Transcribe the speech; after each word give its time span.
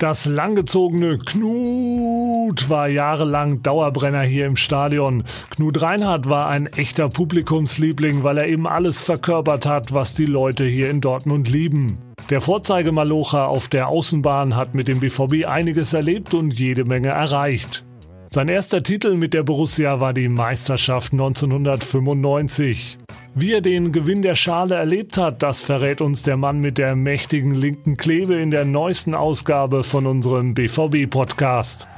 Das 0.00 0.24
langgezogene 0.24 1.18
Knut 1.18 2.70
war 2.70 2.88
jahrelang 2.88 3.62
Dauerbrenner 3.62 4.22
hier 4.22 4.46
im 4.46 4.56
Stadion. 4.56 5.24
Knut 5.50 5.82
Reinhardt 5.82 6.26
war 6.26 6.48
ein 6.48 6.68
echter 6.68 7.10
Publikumsliebling, 7.10 8.24
weil 8.24 8.38
er 8.38 8.48
eben 8.48 8.66
alles 8.66 9.02
verkörpert 9.02 9.66
hat, 9.66 9.92
was 9.92 10.14
die 10.14 10.24
Leute 10.24 10.64
hier 10.64 10.88
in 10.88 11.02
Dortmund 11.02 11.50
lieben. 11.50 11.98
Der 12.30 12.40
Vorzeigemalocher 12.40 13.48
auf 13.48 13.68
der 13.68 13.88
Außenbahn 13.88 14.56
hat 14.56 14.74
mit 14.74 14.88
dem 14.88 15.00
BVB 15.00 15.44
einiges 15.46 15.92
erlebt 15.92 16.32
und 16.32 16.58
jede 16.58 16.86
Menge 16.86 17.08
erreicht. 17.08 17.84
Sein 18.32 18.46
erster 18.46 18.84
Titel 18.84 19.16
mit 19.16 19.34
der 19.34 19.42
Borussia 19.42 19.98
war 19.98 20.12
die 20.12 20.28
Meisterschaft 20.28 21.12
1995. 21.12 22.96
Wie 23.34 23.52
er 23.52 23.60
den 23.60 23.90
Gewinn 23.90 24.22
der 24.22 24.36
Schale 24.36 24.76
erlebt 24.76 25.18
hat, 25.18 25.42
das 25.42 25.62
verrät 25.62 26.00
uns 26.00 26.22
der 26.22 26.36
Mann 26.36 26.60
mit 26.60 26.78
der 26.78 26.94
mächtigen 26.94 27.50
linken 27.50 27.96
Klebe 27.96 28.36
in 28.36 28.52
der 28.52 28.64
neuesten 28.64 29.16
Ausgabe 29.16 29.82
von 29.82 30.06
unserem 30.06 30.54
BVB-Podcast. 30.54 31.88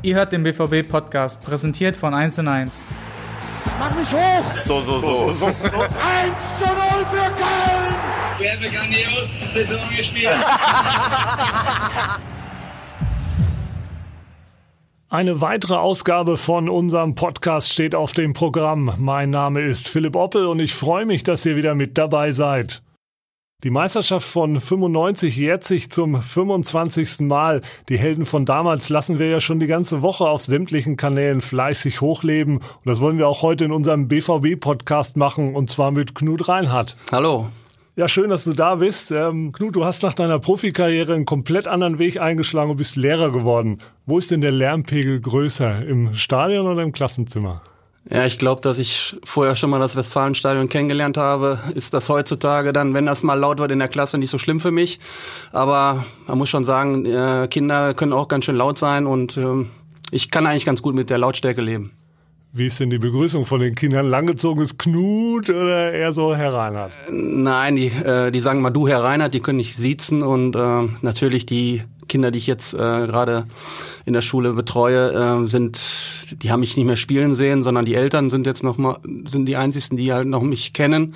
Ihr 0.00 0.16
hört 0.16 0.32
den 0.32 0.42
BVB-Podcast, 0.42 1.42
präsentiert 1.42 1.98
von 1.98 2.14
1 2.14 2.38
und 2.38 2.48
1. 2.48 2.82
Jetzt 3.62 3.76
mach 3.78 3.94
mich 3.94 4.10
hoch! 4.10 4.56
So, 4.64 4.80
so, 4.86 5.00
so. 5.34 5.44
1 5.44 5.60
zu 5.60 6.64
0 6.64 6.74
für 7.10 7.30
Köln! 7.34 7.94
Wir 8.38 8.52
haben 8.52 8.62
grandios 8.62 9.38
Saison 9.52 9.80
gespielt. 9.94 10.30
Eine 15.12 15.42
weitere 15.42 15.74
Ausgabe 15.74 16.38
von 16.38 16.70
unserem 16.70 17.14
Podcast 17.14 17.70
steht 17.70 17.94
auf 17.94 18.14
dem 18.14 18.32
Programm. 18.32 18.94
Mein 18.96 19.28
Name 19.28 19.60
ist 19.60 19.90
Philipp 19.90 20.16
Oppel 20.16 20.46
und 20.46 20.58
ich 20.58 20.72
freue 20.72 21.04
mich, 21.04 21.22
dass 21.22 21.44
ihr 21.44 21.54
wieder 21.54 21.74
mit 21.74 21.98
dabei 21.98 22.32
seid. 22.32 22.82
Die 23.62 23.68
Meisterschaft 23.68 24.26
von 24.26 24.58
95 24.58 25.36
jährt 25.36 25.64
sich 25.64 25.90
zum 25.90 26.22
25. 26.22 27.20
Mal. 27.26 27.60
Die 27.90 27.98
Helden 27.98 28.24
von 28.24 28.46
damals 28.46 28.88
lassen 28.88 29.18
wir 29.18 29.28
ja 29.28 29.40
schon 29.40 29.60
die 29.60 29.66
ganze 29.66 30.00
Woche 30.00 30.24
auf 30.24 30.46
sämtlichen 30.46 30.96
Kanälen 30.96 31.42
fleißig 31.42 32.00
hochleben. 32.00 32.56
Und 32.56 32.86
das 32.86 33.02
wollen 33.02 33.18
wir 33.18 33.28
auch 33.28 33.42
heute 33.42 33.66
in 33.66 33.72
unserem 33.72 34.08
BVB-Podcast 34.08 35.18
machen, 35.18 35.54
und 35.54 35.68
zwar 35.68 35.90
mit 35.90 36.14
Knut 36.14 36.48
Reinhardt. 36.48 36.96
Hallo. 37.12 37.48
Ja, 37.94 38.08
schön, 38.08 38.30
dass 38.30 38.44
du 38.44 38.54
da 38.54 38.76
bist. 38.76 39.10
Ähm, 39.10 39.52
Knut, 39.52 39.76
du 39.76 39.84
hast 39.84 40.02
nach 40.02 40.14
deiner 40.14 40.38
Profikarriere 40.38 41.12
einen 41.14 41.26
komplett 41.26 41.68
anderen 41.68 41.98
Weg 41.98 42.18
eingeschlagen 42.18 42.70
und 42.70 42.78
bist 42.78 42.96
Lehrer 42.96 43.30
geworden. 43.30 43.78
Wo 44.06 44.16
ist 44.16 44.30
denn 44.30 44.40
der 44.40 44.50
Lärmpegel 44.50 45.20
größer? 45.20 45.84
Im 45.84 46.14
Stadion 46.14 46.66
oder 46.66 46.82
im 46.82 46.92
Klassenzimmer? 46.92 47.60
Ja, 48.08 48.24
ich 48.24 48.38
glaube, 48.38 48.62
dass 48.62 48.78
ich 48.78 49.16
vorher 49.24 49.56
schon 49.56 49.68
mal 49.68 49.78
das 49.78 49.94
Westfalenstadion 49.94 50.70
kennengelernt 50.70 51.18
habe, 51.18 51.58
ist 51.74 51.92
das 51.92 52.08
heutzutage 52.08 52.72
dann, 52.72 52.94
wenn 52.94 53.04
das 53.04 53.22
mal 53.22 53.38
laut 53.38 53.58
wird 53.58 53.70
in 53.70 53.78
der 53.78 53.88
Klasse, 53.88 54.16
nicht 54.16 54.30
so 54.30 54.38
schlimm 54.38 54.58
für 54.58 54.70
mich. 54.70 54.98
Aber 55.52 56.06
man 56.26 56.38
muss 56.38 56.48
schon 56.48 56.64
sagen, 56.64 57.04
äh, 57.04 57.46
Kinder 57.50 57.92
können 57.92 58.14
auch 58.14 58.26
ganz 58.26 58.46
schön 58.46 58.56
laut 58.56 58.78
sein 58.78 59.06
und 59.06 59.36
äh, 59.36 59.66
ich 60.10 60.30
kann 60.30 60.46
eigentlich 60.46 60.64
ganz 60.64 60.80
gut 60.80 60.94
mit 60.94 61.10
der 61.10 61.18
Lautstärke 61.18 61.60
leben. 61.60 61.92
Wie 62.54 62.66
ist 62.66 62.78
denn 62.80 62.90
die 62.90 62.98
Begrüßung 62.98 63.46
von 63.46 63.60
den 63.60 63.74
Kindern? 63.74 64.06
Langgezogenes 64.06 64.76
Knut 64.76 65.48
oder 65.48 65.90
eher 65.90 66.12
so 66.12 66.36
Herr 66.36 66.52
Reinhardt? 66.52 66.92
Nein, 67.10 67.76
die, 67.76 67.86
äh, 67.86 68.30
die 68.30 68.40
sagen 68.40 68.60
mal 68.60 68.68
du 68.68 68.86
Herr 68.86 69.02
Reinhardt, 69.02 69.32
die 69.32 69.40
können 69.40 69.56
nicht 69.56 69.74
siezen 69.74 70.22
und 70.22 70.54
äh, 70.54 70.82
natürlich 71.00 71.46
die 71.46 71.82
Kinder, 72.08 72.30
die 72.30 72.36
ich 72.36 72.46
jetzt 72.46 72.74
äh, 72.74 72.76
gerade 72.76 73.46
in 74.04 74.12
der 74.12 74.20
Schule 74.20 74.52
betreue, 74.52 75.12
äh, 75.12 75.48
sind, 75.48 76.42
die 76.42 76.52
haben 76.52 76.60
mich 76.60 76.76
nicht 76.76 76.84
mehr 76.84 76.96
spielen 76.96 77.36
sehen, 77.36 77.64
sondern 77.64 77.86
die 77.86 77.94
Eltern 77.94 78.28
sind 78.28 78.46
jetzt 78.46 78.62
noch 78.62 78.76
mal, 78.76 78.98
sind 79.30 79.46
die 79.46 79.56
einzigsten, 79.56 79.96
die 79.96 80.12
halt 80.12 80.28
noch 80.28 80.42
mich 80.42 80.74
kennen. 80.74 81.14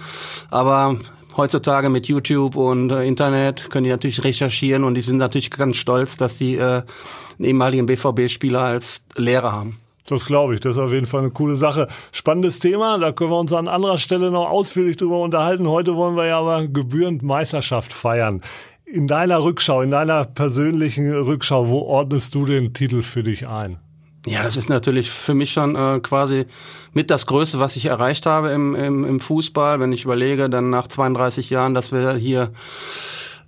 Aber 0.50 0.96
heutzutage 1.36 1.90
mit 1.90 2.06
YouTube 2.06 2.56
und 2.56 2.90
äh, 2.92 3.06
Internet 3.06 3.68
können 3.68 3.84
die 3.84 3.90
natürlich 3.90 4.24
recherchieren 4.24 4.84
und 4.84 4.94
die 4.94 5.02
sind 5.02 5.18
natürlich 5.18 5.50
ganz 5.50 5.76
stolz, 5.76 6.16
dass 6.16 6.38
die 6.38 6.56
äh, 6.56 6.62
einen 6.62 6.84
ehemaligen 7.40 7.84
BVB-Spieler 7.84 8.62
als 8.62 9.04
Lehrer 9.16 9.52
haben. 9.52 9.76
Das 10.06 10.26
glaube 10.26 10.54
ich. 10.54 10.60
Das 10.60 10.76
ist 10.76 10.82
auf 10.82 10.92
jeden 10.92 11.06
Fall 11.06 11.20
eine 11.20 11.30
coole 11.30 11.56
Sache. 11.56 11.88
Spannendes 12.12 12.60
Thema. 12.60 12.98
Da 12.98 13.12
können 13.12 13.30
wir 13.30 13.38
uns 13.38 13.52
an 13.52 13.68
anderer 13.68 13.98
Stelle 13.98 14.30
noch 14.30 14.48
ausführlich 14.48 14.96
drüber 14.96 15.20
unterhalten. 15.20 15.68
Heute 15.68 15.96
wollen 15.96 16.16
wir 16.16 16.26
ja 16.26 16.38
aber 16.38 16.66
gebührend 16.66 17.22
Meisterschaft 17.22 17.92
feiern. 17.92 18.40
In 18.84 19.08
deiner 19.08 19.42
Rückschau, 19.42 19.82
in 19.82 19.90
deiner 19.90 20.24
persönlichen 20.24 21.12
Rückschau, 21.12 21.68
wo 21.68 21.80
ordnest 21.80 22.34
du 22.36 22.46
den 22.46 22.72
Titel 22.72 23.02
für 23.02 23.24
dich 23.24 23.48
ein? 23.48 23.78
Ja, 24.26 24.42
das 24.42 24.56
ist 24.56 24.68
natürlich 24.68 25.10
für 25.10 25.34
mich 25.34 25.52
schon 25.52 25.76
äh, 25.76 26.00
quasi 26.00 26.46
mit 26.92 27.10
das 27.10 27.26
Größte, 27.26 27.60
was 27.60 27.76
ich 27.76 27.86
erreicht 27.86 28.26
habe 28.26 28.50
im, 28.50 28.74
im, 28.74 29.04
im 29.04 29.20
Fußball. 29.20 29.78
Wenn 29.78 29.92
ich 29.92 30.04
überlege, 30.04 30.50
dann 30.50 30.70
nach 30.70 30.88
32 30.88 31.50
Jahren, 31.50 31.74
dass 31.74 31.92
wir 31.92 32.14
hier 32.14 32.50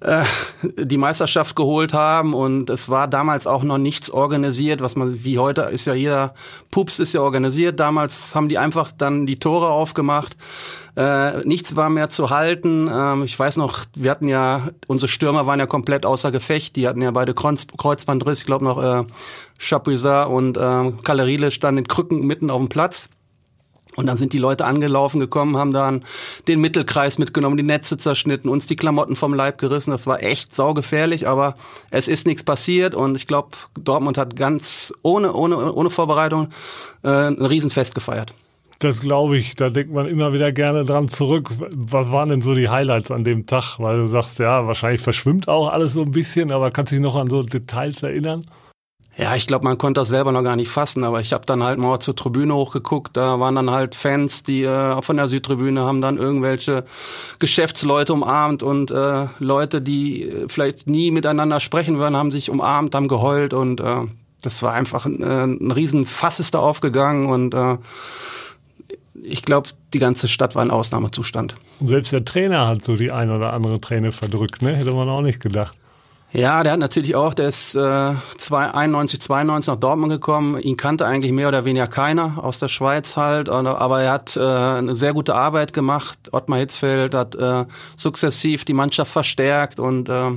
äh, 0.01 0.25
die 0.63 0.97
Meisterschaft 0.97 1.57
geholt 1.57 1.93
haben 1.93 2.35
und 2.35 2.71
es 2.71 2.89
war 2.89 3.09
damals 3.09 3.47
auch 3.47 3.65
noch 3.65 3.79
nichts 3.79 4.11
organisiert, 4.11 4.81
was 4.81 4.95
man 4.95 5.25
wie 5.25 5.39
heute 5.39 5.63
ist 5.63 5.87
ja 5.87 5.95
jeder 5.95 6.35
Pups 6.71 6.99
ist 7.01 7.15
ja 7.15 7.21
organisiert. 7.21 7.81
Damals 7.81 8.35
haben 8.35 8.49
die 8.49 8.59
einfach 8.59 8.93
dann 8.93 9.27
die 9.27 9.41
Tore 9.41 9.69
aufgemacht. 9.69 10.37
Äh, 10.97 11.45
nichts 11.45 11.75
war 11.77 11.91
mehr 11.91 12.09
zu 12.09 12.31
halten. 12.31 12.89
Ähm, 12.93 13.25
ich 13.25 13.39
weiß 13.39 13.57
noch, 13.57 13.87
wir 13.95 14.11
hatten 14.11 14.29
ja 14.29 14.69
unsere 14.87 15.09
Stürmer 15.09 15.47
waren 15.47 15.59
ja 15.59 15.67
komplett 15.67 16.07
außer 16.07 16.31
Gefecht. 16.31 16.77
Die 16.77 16.87
hatten 16.87 17.03
ja 17.03 17.11
beide 17.11 17.35
Kreuz, 17.35 17.67
Kreuzbandriss. 17.77 18.41
Ich 18.41 18.47
glaube 18.47 18.65
noch 18.65 18.83
äh, 18.83 19.05
Chapuisat 19.59 20.29
und 20.29 20.57
äh, 20.57 20.93
Kalerile 21.03 21.51
standen 21.51 21.79
in 21.79 21.89
Krücken 21.89 22.27
mitten 22.27 22.51
auf 22.51 22.59
dem 22.59 22.69
Platz. 22.69 23.09
Und 23.99 24.07
dann 24.07 24.17
sind 24.17 24.33
die 24.33 24.39
Leute 24.39 24.65
angelaufen 24.65 25.19
gekommen, 25.19 25.57
haben 25.57 25.73
dann 25.73 26.05
den 26.47 26.61
Mittelkreis 26.61 27.19
mitgenommen, 27.19 27.57
die 27.57 27.65
Netze 27.65 27.97
zerschnitten, 27.97 28.49
uns 28.49 28.69
die 28.69 28.77
Klamotten 28.77 29.17
vom 29.17 29.35
Leib 29.35 29.59
gerissen. 29.59 29.91
Das 29.91 30.07
war 30.07 30.23
echt 30.23 30.55
saugefährlich, 30.55 31.27
aber 31.27 31.57
es 31.91 32.07
ist 32.07 32.25
nichts 32.25 32.45
passiert 32.45 32.95
und 32.95 33.17
ich 33.17 33.27
glaube, 33.27 33.49
Dortmund 33.75 34.17
hat 34.17 34.37
ganz 34.37 34.95
ohne, 35.03 35.33
ohne, 35.33 35.73
ohne 35.73 35.91
Vorbereitung 35.91 36.51
äh, 37.03 37.09
ein 37.09 37.45
Riesenfest 37.45 37.97
gefeiert. 37.97 38.33
Das 38.79 39.01
glaube 39.01 39.37
ich, 39.37 39.57
da 39.57 39.69
denkt 39.69 39.93
man 39.93 40.07
immer 40.07 40.33
wieder 40.33 40.53
gerne 40.53 40.85
dran 40.85 41.09
zurück. 41.09 41.51
Was 41.75 42.13
waren 42.13 42.29
denn 42.29 42.41
so 42.41 42.55
die 42.55 42.69
Highlights 42.69 43.11
an 43.11 43.25
dem 43.25 43.47
Tag? 43.47 43.81
Weil 43.81 43.99
du 43.99 44.07
sagst, 44.07 44.39
ja, 44.39 44.65
wahrscheinlich 44.69 45.01
verschwimmt 45.01 45.49
auch 45.49 45.71
alles 45.71 45.95
so 45.95 46.03
ein 46.03 46.13
bisschen, 46.13 46.53
aber 46.53 46.71
kannst 46.71 46.93
du 46.93 46.97
dich 46.97 47.03
noch 47.03 47.17
an 47.17 47.29
so 47.29 47.43
Details 47.43 48.01
erinnern? 48.05 48.47
Ja, 49.21 49.35
ich 49.35 49.49
glaube, 49.49 49.65
man 49.65 49.79
konnte 49.79 50.01
das 50.01 50.09
selber 50.09 50.31
noch 50.31 50.45
gar 50.45 50.55
nicht 50.55 50.69
fassen, 50.69 51.03
aber 51.03 51.21
ich 51.21 51.33
habe 51.33 51.45
dann 51.45 51.65
halt 51.65 51.77
mal 51.77 51.99
zur 51.99 52.15
Tribüne 52.15 52.55
hochgeguckt. 52.55 53.17
Da 53.17 53.41
waren 53.41 53.57
dann 53.57 53.69
halt 53.69 53.97
Fans, 53.97 54.45
die 54.45 54.63
äh, 54.63 55.03
von 55.03 55.17
der 55.17 55.27
Südtribüne 55.27 55.81
haben 55.81 56.01
dann 56.01 56.19
irgendwelche 56.19 56.85
Geschäftsleute 57.41 58.13
umarmt 58.13 58.63
und 58.63 58.93
äh, 58.93 59.27
Leute, 59.41 59.83
die 59.83 60.23
äh, 60.23 60.49
vielleicht 60.49 60.87
nie 60.87 61.11
miteinander 61.11 61.59
sprechen 61.59 61.99
würden, 61.99 62.17
haben 62.17 62.31
sich 62.31 62.49
umarmt, 62.49 62.95
haben 62.95 63.09
geheult 63.09 63.55
und 63.55 63.81
äh, 63.81 64.03
das 64.41 64.63
war 64.63 64.75
einfach 64.75 65.05
ein, 65.05 65.21
äh, 65.21 65.45
ein 65.47 65.73
riesen 65.73 66.05
Fass 66.05 66.39
ist 66.39 66.55
da 66.55 66.61
aufgegangen 66.61 67.27
und 67.27 67.55
äh, 67.55 67.77
ich 69.21 69.43
glaube, 69.43 69.71
die 69.95 69.99
ganze 69.99 70.29
Stadt 70.29 70.55
war 70.55 70.63
in 70.63 70.71
Ausnahmezustand. 70.71 71.57
Selbst 71.81 72.13
der 72.13 72.25
Trainer 72.25 72.69
hat 72.69 72.85
so 72.85 72.95
die 72.95 73.11
ein 73.11 73.33
oder 73.33 73.53
andere 73.53 73.81
Träne 73.81 74.13
verdrückt, 74.13 74.63
ne? 74.63 74.77
Hätte 74.77 74.93
man 74.93 75.09
auch 75.09 75.23
nicht 75.23 75.41
gedacht. 75.41 75.77
Ja, 76.31 76.63
der 76.63 76.73
hat 76.73 76.79
natürlich 76.79 77.17
auch, 77.17 77.33
der 77.33 77.49
ist 77.49 77.75
äh, 77.75 78.13
91, 78.51 79.21
92 79.21 79.73
nach 79.73 79.81
Dortmund 79.81 80.13
gekommen. 80.13 80.61
Ihn 80.61 80.77
kannte 80.77 81.07
eigentlich 81.07 81.33
mehr 81.33 81.49
oder 81.49 81.65
weniger 81.65 81.87
keiner 81.87 82.45
aus 82.45 82.59
der 82.59 82.69
Schweiz 82.69 83.17
halt, 83.17 83.49
aber 83.49 84.03
er 84.03 84.13
hat 84.13 84.37
äh, 84.37 84.41
eine 84.41 84.95
sehr 84.95 85.15
gute 85.15 85.35
Arbeit 85.35 85.73
gemacht. 85.73 86.19
Ottmar 86.31 86.59
Hitzfeld 86.59 87.15
hat 87.15 87.35
äh, 87.35 87.65
sukzessiv 87.97 88.67
die 88.67 88.75
Mannschaft 88.75 89.11
verstärkt 89.11 89.81
und 89.81 90.11
äh, 90.11 90.33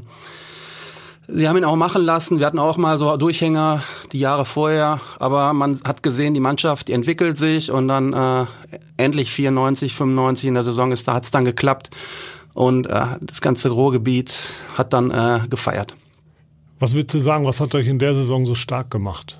Sie 1.33 1.47
haben 1.47 1.55
ihn 1.55 1.63
auch 1.63 1.77
machen 1.77 2.01
lassen. 2.03 2.39
Wir 2.39 2.45
hatten 2.45 2.59
auch 2.59 2.75
mal 2.75 2.99
so 2.99 3.15
Durchhänger 3.15 3.83
die 4.11 4.19
Jahre 4.19 4.43
vorher, 4.43 4.99
aber 5.17 5.53
man 5.53 5.79
hat 5.85 6.03
gesehen, 6.03 6.33
die 6.33 6.41
Mannschaft, 6.41 6.89
die 6.89 6.93
entwickelt 6.93 7.37
sich 7.37 7.71
und 7.71 7.87
dann 7.87 8.11
äh, 8.11 8.45
endlich 8.97 9.31
94, 9.31 9.95
95 9.95 10.47
in 10.47 10.55
der 10.55 10.63
Saison 10.63 10.91
ist, 10.91 11.07
da 11.07 11.13
hat 11.13 11.23
es 11.23 11.31
dann 11.31 11.45
geklappt. 11.45 11.89
Und 12.53 12.87
äh, 12.87 13.05
das 13.21 13.41
ganze 13.41 13.69
Ruhrgebiet 13.69 14.37
hat 14.77 14.93
dann 14.93 15.11
äh, 15.11 15.41
gefeiert. 15.49 15.95
Was 16.79 16.93
würdest 16.95 17.13
du 17.13 17.19
sagen, 17.19 17.45
was 17.45 17.59
hat 17.59 17.75
euch 17.75 17.87
in 17.87 17.99
der 17.99 18.15
Saison 18.15 18.45
so 18.45 18.55
stark 18.55 18.89
gemacht? 18.89 19.39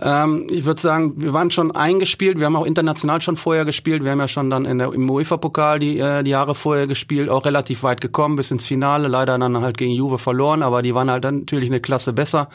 Ähm, 0.00 0.48
ich 0.50 0.64
würde 0.64 0.80
sagen, 0.80 1.14
wir 1.16 1.32
waren 1.32 1.50
schon 1.50 1.70
eingespielt. 1.70 2.38
Wir 2.38 2.46
haben 2.46 2.56
auch 2.56 2.66
international 2.66 3.20
schon 3.20 3.36
vorher 3.36 3.64
gespielt. 3.64 4.02
Wir 4.02 4.10
haben 4.10 4.18
ja 4.18 4.28
schon 4.28 4.50
dann 4.50 4.64
in 4.64 4.78
der, 4.78 4.92
im 4.92 5.08
UEFA-Pokal 5.08 5.78
die, 5.78 5.98
äh, 5.98 6.24
die 6.24 6.30
Jahre 6.30 6.54
vorher 6.54 6.86
gespielt, 6.86 7.28
auch 7.28 7.44
relativ 7.44 7.82
weit 7.84 8.00
gekommen, 8.00 8.36
bis 8.36 8.50
ins 8.50 8.66
Finale. 8.66 9.06
Leider 9.08 9.38
dann 9.38 9.60
halt 9.60 9.78
gegen 9.78 9.92
Juve 9.92 10.18
verloren, 10.18 10.62
aber 10.62 10.82
die 10.82 10.94
waren 10.94 11.10
halt 11.10 11.24
dann 11.24 11.40
natürlich 11.40 11.68
eine 11.68 11.80
Klasse 11.80 12.12
besser. 12.12 12.48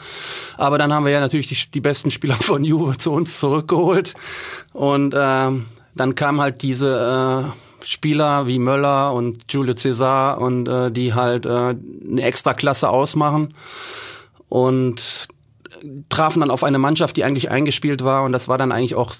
Aber 0.58 0.76
dann 0.76 0.92
haben 0.92 1.04
wir 1.04 1.12
ja 1.12 1.20
natürlich 1.20 1.48
die, 1.48 1.70
die 1.70 1.80
besten 1.80 2.10
Spieler 2.10 2.34
von 2.40 2.62
Juve 2.62 2.98
zu 2.98 3.12
uns 3.12 3.38
zurückgeholt. 3.38 4.14
Und 4.72 5.14
ähm, 5.16 5.66
dann 5.94 6.14
kam 6.14 6.40
halt 6.40 6.62
diese... 6.62 7.46
Äh, 7.46 7.69
Spieler 7.84 8.46
wie 8.46 8.58
Möller 8.58 9.12
und 9.12 9.52
Julio 9.52 9.74
Cesar 9.74 10.40
und 10.40 10.68
äh, 10.68 10.90
die 10.90 11.14
halt 11.14 11.46
äh, 11.46 11.74
eine 12.08 12.22
extra 12.22 12.54
Klasse 12.54 12.88
ausmachen 12.88 13.54
und 14.48 15.28
trafen 16.08 16.40
dann 16.40 16.50
auf 16.50 16.64
eine 16.64 16.78
Mannschaft, 16.78 17.16
die 17.16 17.24
eigentlich 17.24 17.50
eingespielt 17.50 18.04
war 18.04 18.24
und 18.24 18.32
das 18.32 18.48
war 18.48 18.58
dann 18.58 18.72
eigentlich 18.72 18.94
auch 18.94 19.14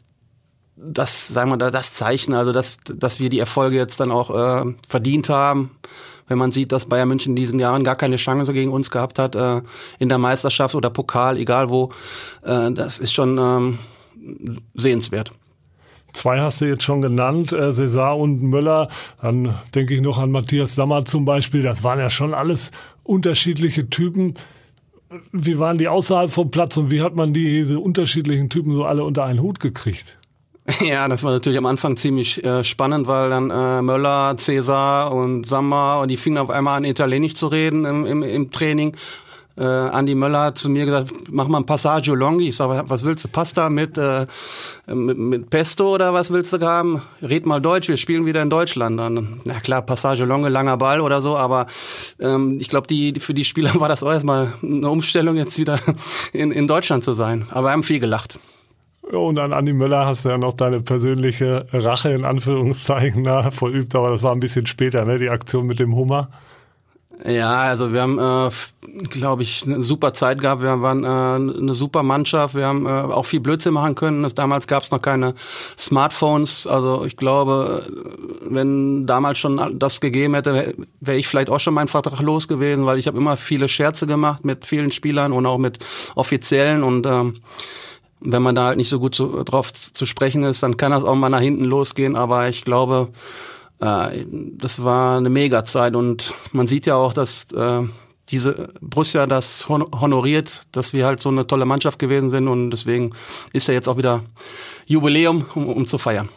das, 0.83 1.29
sagen 1.29 1.51
wir 1.51 1.57
da, 1.57 1.71
das 1.71 1.93
Zeichen, 1.93 2.35
also 2.35 2.53
dass, 2.53 2.79
dass 2.85 3.21
wir 3.21 3.29
die 3.29 3.39
Erfolge 3.39 3.77
jetzt 3.77 4.01
dann 4.01 4.11
auch 4.11 4.31
äh, 4.31 4.75
verdient 4.89 5.29
haben. 5.29 5.73
wenn 6.27 6.39
man 6.39 6.53
sieht, 6.53 6.73
dass 6.73 6.87
Bayern 6.87 7.09
München 7.09 7.33
in 7.33 7.37
diesen 7.37 7.59
Jahren 7.59 7.85
gar 7.85 7.97
keine 7.97 8.17
Chance 8.17 8.53
gegen 8.53 8.73
uns 8.73 8.91
gehabt 8.91 9.19
hat, 9.19 9.35
äh, 9.35 9.63
in 9.99 10.09
der 10.09 10.19
Meisterschaft 10.19 10.75
oder 10.75 10.89
Pokal, 10.89 11.37
egal 11.37 11.71
wo, 11.71 11.93
äh, 12.43 12.71
das 12.73 12.99
ist 12.99 13.13
schon 13.13 13.37
ähm, 13.39 13.79
sehenswert. 14.75 15.33
Zwei 16.13 16.41
hast 16.41 16.61
du 16.61 16.67
jetzt 16.67 16.83
schon 16.83 17.03
genannt, 17.03 17.53
äh, 17.53 17.71
César 17.71 18.17
und 18.17 18.43
Möller. 18.43 18.89
Dann 19.21 19.55
denke 19.75 19.95
ich 19.95 20.01
noch 20.01 20.19
an 20.19 20.31
Matthias 20.31 20.75
Sammer 20.75 21.05
zum 21.05 21.25
Beispiel. 21.25 21.63
Das 21.63 21.83
waren 21.83 21.99
ja 21.99 22.11
schon 22.11 22.35
alles 22.35 22.71
unterschiedliche 23.03 23.89
Typen. 23.91 24.35
Wie 25.33 25.59
waren 25.59 25.79
die 25.79 25.89
außerhalb 25.89 26.31
vom 26.31 26.51
Platz 26.51 26.77
und 26.77 26.91
wie 26.91 27.03
hat 27.03 27.17
man 27.17 27.33
diese 27.33 27.81
unterschiedlichen 27.81 28.49
Typen 28.49 28.75
so 28.75 28.85
alle 28.85 29.05
unter 29.05 29.25
einen 29.25 29.41
Hut 29.41 29.61
gekriegt? 29.61 30.19
Ja, 30.81 31.09
das 31.09 31.23
war 31.23 31.33
natürlich 31.33 31.59
am 31.59 31.67
Anfang 31.67 31.97
ziemlich 31.97 32.45
äh, 32.45 32.63
spannend, 32.65 33.07
weil 33.07 33.31
dann 33.31 33.51
äh, 33.51 33.83
Möller, 33.83 34.37
Cäsar 34.37 35.13
und 35.13 35.49
Sammer 35.49 36.01
und 36.01 36.09
die 36.09 36.17
fingen 36.17 36.39
auf 36.39 36.51
einmal 36.51 36.77
an, 36.77 36.85
Italienisch 36.85 37.35
zu 37.35 37.49
reden 37.49 37.85
im, 37.85 38.07
im, 38.07 38.23
im 38.23 38.51
Training. 38.51 38.95
Äh, 39.61 39.65
Andi 39.65 40.15
Möller 40.15 40.45
hat 40.45 40.59
zu 40.59 40.71
mir 40.71 40.87
gesagt, 40.87 41.13
mach 41.31 41.47
mal 41.47 41.59
ein 41.59 41.67
Passaggio 41.67 42.15
Longhi. 42.15 42.49
Ich 42.49 42.57
sage, 42.57 42.83
was 42.87 43.05
willst 43.05 43.27
du? 43.27 43.29
Pasta 43.29 43.69
mit, 43.69 43.99
äh, 43.99 44.27
mit, 44.87 45.19
mit 45.19 45.51
Pesto 45.51 45.95
oder 45.95 46.15
was 46.15 46.31
willst 46.31 46.55
du 46.55 46.61
haben? 46.61 47.03
Red 47.21 47.45
mal 47.45 47.61
Deutsch, 47.61 47.89
wir 47.89 47.99
spielen 47.99 48.25
wieder 48.25 48.41
in 48.41 48.49
Deutschland. 48.49 48.99
Dann, 48.99 49.43
na 49.45 49.61
klar, 49.61 49.83
Passaggio 49.83 50.25
Longe, 50.25 50.49
langer 50.49 50.79
Ball 50.79 51.03
oder 51.03 51.21
so, 51.21 51.37
aber 51.37 51.67
ähm, 52.19 52.57
ich 52.59 52.71
glaube, 52.71 52.87
die, 52.87 53.21
für 53.21 53.35
die 53.35 53.45
Spieler 53.45 53.73
war 53.81 53.91
das 53.91 54.03
auch 54.03 54.13
erstmal 54.13 54.55
eine 54.63 54.89
Umstellung, 54.89 55.37
jetzt 55.37 55.59
wieder 55.59 55.79
in, 56.33 56.53
in 56.53 56.67
Deutschland 56.67 57.05
zu 57.05 57.13
sein. 57.13 57.45
Aber 57.51 57.69
wir 57.69 57.73
haben 57.73 57.83
viel 57.83 58.01
gelacht. 58.01 58.39
Und 59.13 59.39
an 59.39 59.53
Andi 59.53 59.75
Möller 59.75 60.07
hast 60.07 60.25
du 60.25 60.31
ja 60.31 60.39
noch 60.39 60.55
deine 60.55 60.81
persönliche 60.81 61.67
Rache 61.73 62.11
in 62.11 62.25
Anführungszeichen 62.25 63.23
na, 63.25 63.51
verübt, 63.51 63.95
aber 63.95 64.11
das 64.11 64.23
war 64.23 64.33
ein 64.33 64.41
bisschen 64.41 64.67
später, 64.67 65.05
ne? 65.05 65.19
Die 65.19 65.29
Aktion 65.29 65.67
mit 65.67 65.81
dem 65.81 65.95
Hummer. 65.95 66.31
Ja, 67.25 67.63
also 67.63 67.93
wir 67.93 68.01
haben, 68.01 68.19
äh, 68.19 68.51
glaube 69.11 69.43
ich, 69.43 69.65
eine 69.67 69.83
super 69.83 70.13
Zeit 70.13 70.41
gehabt. 70.41 70.63
Wir 70.63 70.81
waren 70.81 71.05
äh, 71.05 71.59
eine 71.59 71.75
super 71.75 72.03
Mannschaft. 72.03 72.55
Wir 72.55 72.67
haben 72.67 72.87
äh, 72.87 72.91
auch 72.91 73.27
viel 73.27 73.41
Blödsinn 73.41 73.75
machen 73.75 73.95
können. 73.95 74.27
Damals 74.35 74.67
gab 74.67 74.83
es 74.83 74.91
noch 74.91 75.03
keine 75.03 75.35
Smartphones. 75.79 76.67
Also 76.67 77.05
ich 77.05 77.17
glaube, 77.17 77.87
wenn 78.43 79.07
damals 79.07 79.39
schon 79.39 79.79
das 79.79 80.01
gegeben 80.01 80.35
hätte, 80.35 80.55
wäre 80.55 80.75
wär 81.01 81.17
ich 81.17 81.29
vielleicht 81.29 81.51
auch 81.51 81.61
schon 81.61 81.75
meinen 81.75 81.89
Vertrag 81.89 82.21
los 82.21 82.49
gewesen, 82.49 82.87
weil 82.87 82.99
ich 82.99 83.07
habe 83.07 83.19
immer 83.19 83.37
viele 83.37 83.69
Scherze 83.69 84.07
gemacht 84.07 84.45
mit 84.45 84.65
vielen 84.65 84.91
Spielern 84.91 85.33
und 85.33 85.45
auch 85.47 85.59
mit 85.59 85.79
Offiziellen 86.15 86.83
und 86.83 87.07
ähm, 87.07 87.41
wenn 88.21 88.43
man 88.43 88.55
da 88.55 88.67
halt 88.67 88.77
nicht 88.77 88.91
so 88.91 89.01
gut 89.01 89.15
zu, 89.15 89.43
drauf 89.45 89.73
zu 89.73 90.05
sprechen 90.05 90.43
ist, 90.43 90.63
dann 90.63 90.77
kann 90.77 90.93
das 90.93 91.05
auch 91.05 91.15
mal 91.15 91.31
nach 91.31 91.41
hinten 91.41 91.65
losgehen. 91.65 92.17
Aber 92.17 92.49
ich 92.49 92.65
glaube, 92.65 93.09
äh, 93.81 94.25
das 94.31 94.85
war 94.85 95.17
eine 95.17 95.31
Mega-Zeit 95.31 95.95
und 95.97 96.35
man 96.53 96.67
sieht 96.67 96.87
ja 96.87 96.97
auch, 96.97 97.13
dass 97.13 97.47
äh, 97.53 97.83
diese 98.29 98.73
Borussia 98.81 99.27
das 99.27 99.69
honoriert, 99.69 100.63
dass 100.73 100.93
wir 100.93 101.07
halt 101.07 101.21
so 101.21 101.29
eine 101.29 101.47
tolle 101.47 101.65
Mannschaft 101.65 101.99
gewesen 101.99 102.31
sind 102.31 102.49
und 102.49 102.71
deswegen 102.71 103.13
ist 103.53 103.67
ja 103.69 103.75
jetzt 103.75 103.89
auch 103.89 103.97
wieder 103.97 104.23
Jubiläum, 104.87 105.45
um, 105.55 105.69
um 105.69 105.87
zu 105.87 105.99
feiern. 105.99 106.29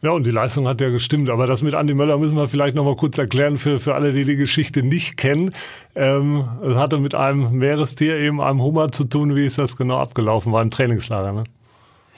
Ja, 0.00 0.12
und 0.12 0.24
die 0.28 0.30
Leistung 0.30 0.68
hat 0.68 0.80
ja 0.80 0.90
gestimmt. 0.90 1.28
Aber 1.28 1.48
das 1.48 1.62
mit 1.62 1.74
Andi 1.74 1.92
Möller 1.92 2.18
müssen 2.18 2.36
wir 2.36 2.46
vielleicht 2.46 2.76
noch 2.76 2.84
mal 2.84 2.94
kurz 2.94 3.18
erklären 3.18 3.58
für, 3.58 3.80
für 3.80 3.96
alle, 3.96 4.12
die 4.12 4.24
die 4.24 4.36
Geschichte 4.36 4.84
nicht 4.84 5.16
kennen. 5.16 5.52
Ähm, 5.96 6.48
es 6.62 6.76
hatte 6.76 6.98
mit 6.98 7.16
einem 7.16 7.50
Meerestier, 7.58 8.16
eben 8.16 8.40
einem 8.40 8.62
Hummer 8.62 8.92
zu 8.92 9.04
tun. 9.04 9.34
Wie 9.34 9.44
ist 9.44 9.58
das 9.58 9.76
genau 9.76 9.98
abgelaufen? 9.98 10.52
War 10.52 10.62
im 10.62 10.70
Trainingslager, 10.70 11.32
ne? 11.32 11.44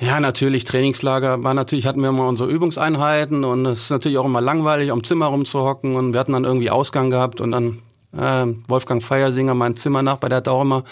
Ja, 0.00 0.19
natürlich, 0.19 0.64
Trainingslager 0.64 1.44
war 1.44 1.52
natürlich, 1.52 1.85
hatten 1.85 2.00
wir 2.00 2.08
immer 2.08 2.26
unsere 2.26 2.50
Übungseinheiten 2.50 3.44
und 3.44 3.67
es 3.67 3.82
ist 3.82 3.91
natürlich 3.91 4.17
auch 4.17 4.25
immer 4.25 4.41
langweilig, 4.41 4.91
am 4.91 5.05
Zimmer 5.05 5.26
rumzuhocken 5.26 5.94
und 5.94 6.14
wir 6.14 6.20
hatten 6.20 6.32
dann 6.32 6.44
irgendwie 6.44 6.70
Ausgang 6.70 7.11
gehabt 7.11 7.43
und 7.43 7.50
dann 7.50 7.82
äh, 8.17 8.47
Wolfgang 8.67 9.02
Feiersinger, 9.02 9.52
mein 9.52 9.76
Zimmernachbar, 9.76 10.31
der 10.31 10.38
hat 10.38 10.49
auch 10.49 10.62
immer 10.62 10.85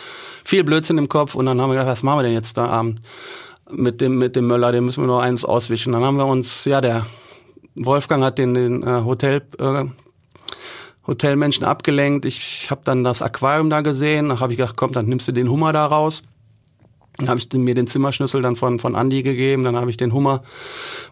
viel 0.44 0.62
Blödsinn 0.62 0.98
im 0.98 1.08
Kopf 1.08 1.34
und 1.34 1.46
dann 1.46 1.58
haben 1.58 1.70
wir 1.70 1.76
gedacht, 1.76 1.88
was 1.88 2.02
machen 2.02 2.18
wir 2.18 2.24
denn 2.24 2.34
jetzt 2.34 2.58
da 2.58 2.66
Abend 2.66 3.00
mit 3.70 4.02
dem, 4.02 4.18
mit 4.18 4.36
dem 4.36 4.46
Möller, 4.46 4.72
den 4.72 4.84
müssen 4.84 5.04
wir 5.04 5.06
noch 5.06 5.20
eins 5.20 5.42
auswischen. 5.42 5.94
Dann 5.94 6.04
haben 6.04 6.18
wir 6.18 6.26
uns, 6.26 6.66
ja, 6.66 6.82
der 6.82 7.06
Wolfgang 7.76 8.22
hat 8.22 8.36
den, 8.36 8.52
den 8.52 8.82
äh, 8.82 9.04
Hotel, 9.04 9.42
äh, 9.58 9.84
Hotelmenschen 11.06 11.64
abgelenkt. 11.64 12.26
Ich 12.26 12.70
habe 12.70 12.82
dann 12.84 13.04
das 13.04 13.22
Aquarium 13.22 13.70
da 13.70 13.80
gesehen, 13.80 14.28
da 14.28 14.40
habe 14.40 14.52
ich 14.52 14.58
gedacht, 14.58 14.76
komm, 14.76 14.92
dann 14.92 15.06
nimmst 15.06 15.28
du 15.28 15.32
den 15.32 15.50
Hummer 15.50 15.72
da 15.72 15.86
raus. 15.86 16.24
Dann 17.18 17.28
habe 17.28 17.40
ich 17.40 17.52
mir 17.52 17.74
den 17.74 17.88
Zimmerschlüssel 17.88 18.42
dann 18.42 18.54
von, 18.54 18.78
von 18.78 18.94
Andy 18.94 19.22
gegeben, 19.22 19.64
dann 19.64 19.76
habe 19.76 19.90
ich 19.90 19.96
den 19.96 20.12
Hummer 20.12 20.42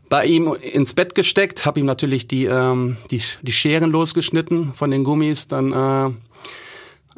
bei 0.09 0.25
ihm 0.25 0.55
ins 0.55 0.95
Bett 0.95 1.17
gesteckt, 1.17 1.67
habe 1.67 1.81
ihm 1.81 1.87
natürlich 1.87 2.29
die, 2.29 2.45
ähm, 2.45 2.97
die, 3.11 3.21
die 3.43 3.53
Scheren 3.53 3.91
losgeschnitten 3.91 4.73
von 4.73 4.93
den 4.93 5.03
Gummis, 5.03 5.49
dann 5.49 5.73
äh, 5.73 6.11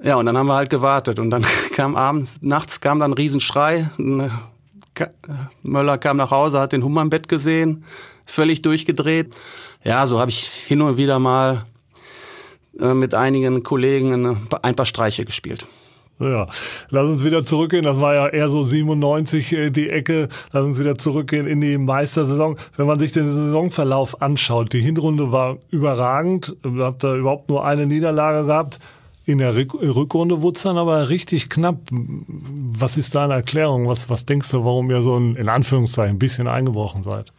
ja, 0.03 0.17
und 0.17 0.27
dann 0.27 0.39
haben 0.39 0.47
wir 0.47 0.55
halt 0.55 0.71
gewartet 0.71 1.19
und 1.19 1.31
dann 1.31 1.45
kam 1.75 1.97
abends, 1.97 2.31
nachts 2.41 2.81
kam 2.81 3.01
dann 3.01 3.11
ein 3.11 3.15
Riesenschrei. 3.15 3.91
Möller 5.63 5.99
kam 5.99 6.17
nach 6.17 6.31
Hause, 6.31 6.59
hat 6.59 6.73
den 6.73 6.83
Hummer 6.83 7.03
im 7.03 7.11
Bett 7.11 7.29
gesehen, 7.29 7.85
völlig 8.27 8.63
durchgedreht. 8.63 9.35
Ja, 9.85 10.07
so 10.07 10.19
habe 10.19 10.31
ich 10.31 10.45
hin 10.45 10.83
und 10.83 10.97
wieder 10.97 11.19
mal 11.19 11.67
äh, 12.81 12.95
mit 12.95 13.15
einigen 13.15 13.63
Kollegen 13.63 14.49
ein 14.63 14.77
paar 14.77 14.87
Streiche 14.87 15.25
gespielt. 15.25 15.67
Ja, 16.21 16.49
lass 16.91 17.07
uns 17.07 17.25
wieder 17.25 17.47
zurückgehen. 17.47 17.85
Das 17.85 18.01
war 18.01 18.15
ja 18.15 18.29
eher 18.29 18.49
so 18.49 18.65
97 18.65 19.53
äh, 19.53 19.71
die 19.71 19.89
Ecke. 19.89 20.29
Lass 20.53 20.65
uns 20.65 20.79
wieder 20.79 20.99
zurückgehen 20.99 21.47
in 21.47 21.61
die 21.61 21.79
Meistersaison. 21.79 22.57
Wenn 22.77 22.87
man 22.87 22.99
sich 22.99 23.13
den 23.13 23.31
Saisonverlauf 23.31 24.21
anschaut, 24.21 24.73
die 24.73 24.81
Hinrunde 24.81 25.31
war 25.31 25.59
überragend. 25.71 26.57
Ihr 26.65 26.85
habt 26.85 27.05
da 27.05 27.15
überhaupt 27.15 27.49
nur 27.49 27.65
eine 27.65 27.87
Niederlage 27.87 28.47
gehabt. 28.47 28.81
In 29.27 29.39
der 29.39 29.55
Rückrunde 29.55 30.43
wurde 30.43 30.57
es 30.57 30.63
dann 30.63 30.79
aber 30.79 31.09
richtig 31.09 31.51
knapp. 31.51 31.77
Was 31.91 32.97
ist 32.97 33.15
deine 33.15 33.35
Erklärung? 33.35 33.87
Was, 33.87 34.11
was 34.11 34.25
denkst 34.25 34.51
du, 34.51 34.65
warum 34.65 34.91
ihr 34.91 35.03
so 35.03 35.17
ein, 35.19 35.37
in 35.37 35.49
Anführungszeichen 35.49 36.17
ein 36.17 36.19
bisschen 36.19 36.49
eingebrochen 36.49 37.05
seid? 37.05 37.33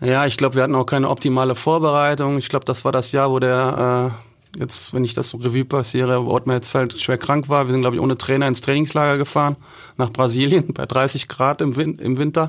Ja, 0.00 0.26
ich 0.26 0.36
glaube, 0.36 0.56
wir 0.56 0.62
hatten 0.62 0.74
auch 0.74 0.86
keine 0.86 1.08
optimale 1.10 1.54
Vorbereitung. 1.54 2.38
Ich 2.38 2.48
glaube, 2.48 2.64
das 2.64 2.84
war 2.84 2.90
das 2.90 3.12
Jahr, 3.12 3.30
wo 3.30 3.38
der 3.38 4.12
äh 4.12 4.33
jetzt, 4.58 4.94
wenn 4.94 5.04
ich 5.04 5.14
das 5.14 5.34
Revue 5.34 5.64
passiere, 5.64 6.24
wo 6.24 6.30
Ottmar 6.30 6.56
jetzt 6.56 6.74
halt 6.74 7.00
schwer 7.00 7.18
krank 7.18 7.48
war. 7.48 7.66
Wir 7.66 7.72
sind, 7.72 7.80
glaube 7.80 7.96
ich, 7.96 8.02
ohne 8.02 8.18
Trainer 8.18 8.48
ins 8.48 8.60
Trainingslager 8.60 9.18
gefahren 9.18 9.56
nach 9.96 10.10
Brasilien 10.10 10.72
bei 10.74 10.86
30 10.86 11.28
Grad 11.28 11.60
im, 11.60 11.76
Win 11.76 11.98
im 11.98 12.18
Winter. 12.18 12.46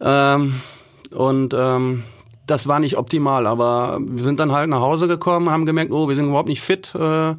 Ähm, 0.00 0.60
und 1.12 1.54
ähm, 1.54 2.04
das 2.46 2.66
war 2.66 2.80
nicht 2.80 2.96
optimal, 2.96 3.46
aber 3.46 3.98
wir 4.00 4.24
sind 4.24 4.40
dann 4.40 4.52
halt 4.52 4.68
nach 4.68 4.80
Hause 4.80 5.08
gekommen, 5.08 5.50
haben 5.50 5.66
gemerkt, 5.66 5.92
oh, 5.92 6.08
wir 6.08 6.16
sind 6.16 6.28
überhaupt 6.28 6.48
nicht 6.48 6.62
fit. 6.62 6.94
Äh, 6.94 7.34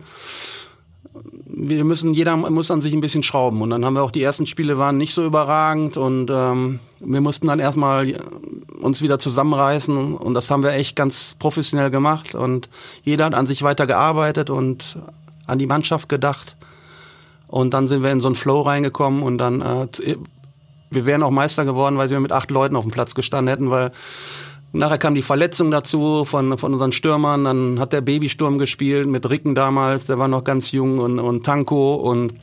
wir 1.53 1.83
müssen, 1.83 2.13
jeder 2.13 2.35
muss 2.37 2.71
an 2.71 2.81
sich 2.81 2.93
ein 2.93 3.01
bisschen 3.01 3.23
schrauben. 3.23 3.61
Und 3.61 3.69
dann 3.69 3.83
haben 3.83 3.93
wir 3.93 4.03
auch 4.03 4.11
die 4.11 4.23
ersten 4.23 4.45
Spiele 4.45 4.77
waren 4.77 4.97
nicht 4.97 5.13
so 5.13 5.25
überragend 5.25 5.97
und 5.97 6.29
ähm, 6.29 6.79
wir 6.99 7.21
mussten 7.21 7.47
dann 7.47 7.59
erstmal 7.59 8.15
uns 8.81 9.01
wieder 9.01 9.19
zusammenreißen 9.19 10.15
und 10.15 10.33
das 10.33 10.49
haben 10.49 10.63
wir 10.63 10.71
echt 10.71 10.95
ganz 10.95 11.35
professionell 11.37 11.91
gemacht 11.91 12.35
und 12.35 12.69
jeder 13.03 13.25
hat 13.25 13.35
an 13.35 13.45
sich 13.45 13.63
weiter 13.63 13.85
gearbeitet 13.85 14.49
und 14.49 14.97
an 15.45 15.59
die 15.59 15.67
Mannschaft 15.67 16.09
gedacht. 16.09 16.55
Und 17.47 17.73
dann 17.73 17.87
sind 17.87 18.01
wir 18.01 18.11
in 18.11 18.21
so 18.21 18.29
einen 18.29 18.35
Flow 18.35 18.61
reingekommen 18.61 19.23
und 19.23 19.37
dann 19.37 19.61
äh, 19.61 19.87
wir 20.91 21.05
wären 21.05 21.23
auch 21.23 21.31
Meister 21.31 21.65
geworden, 21.65 21.97
weil 21.97 22.09
wir 22.09 22.19
mit 22.19 22.31
acht 22.31 22.51
Leuten 22.51 22.75
auf 22.75 22.83
dem 22.83 22.91
Platz 22.91 23.15
gestanden 23.15 23.49
hätten, 23.49 23.69
weil 23.71 23.91
Nachher 24.73 24.97
kam 24.97 25.15
die 25.15 25.21
Verletzung 25.21 25.69
dazu 25.69 26.23
von, 26.23 26.57
von 26.57 26.73
unseren 26.73 26.93
Stürmern. 26.93 27.43
Dann 27.43 27.79
hat 27.79 27.91
der 27.91 28.01
Babysturm 28.01 28.57
gespielt 28.57 29.07
mit 29.07 29.29
Ricken 29.29 29.53
damals, 29.53 30.05
der 30.05 30.17
war 30.17 30.27
noch 30.27 30.43
ganz 30.43 30.71
jung 30.71 30.99
und, 30.99 31.19
und 31.19 31.45
Tanko. 31.45 31.95
Und 31.95 32.33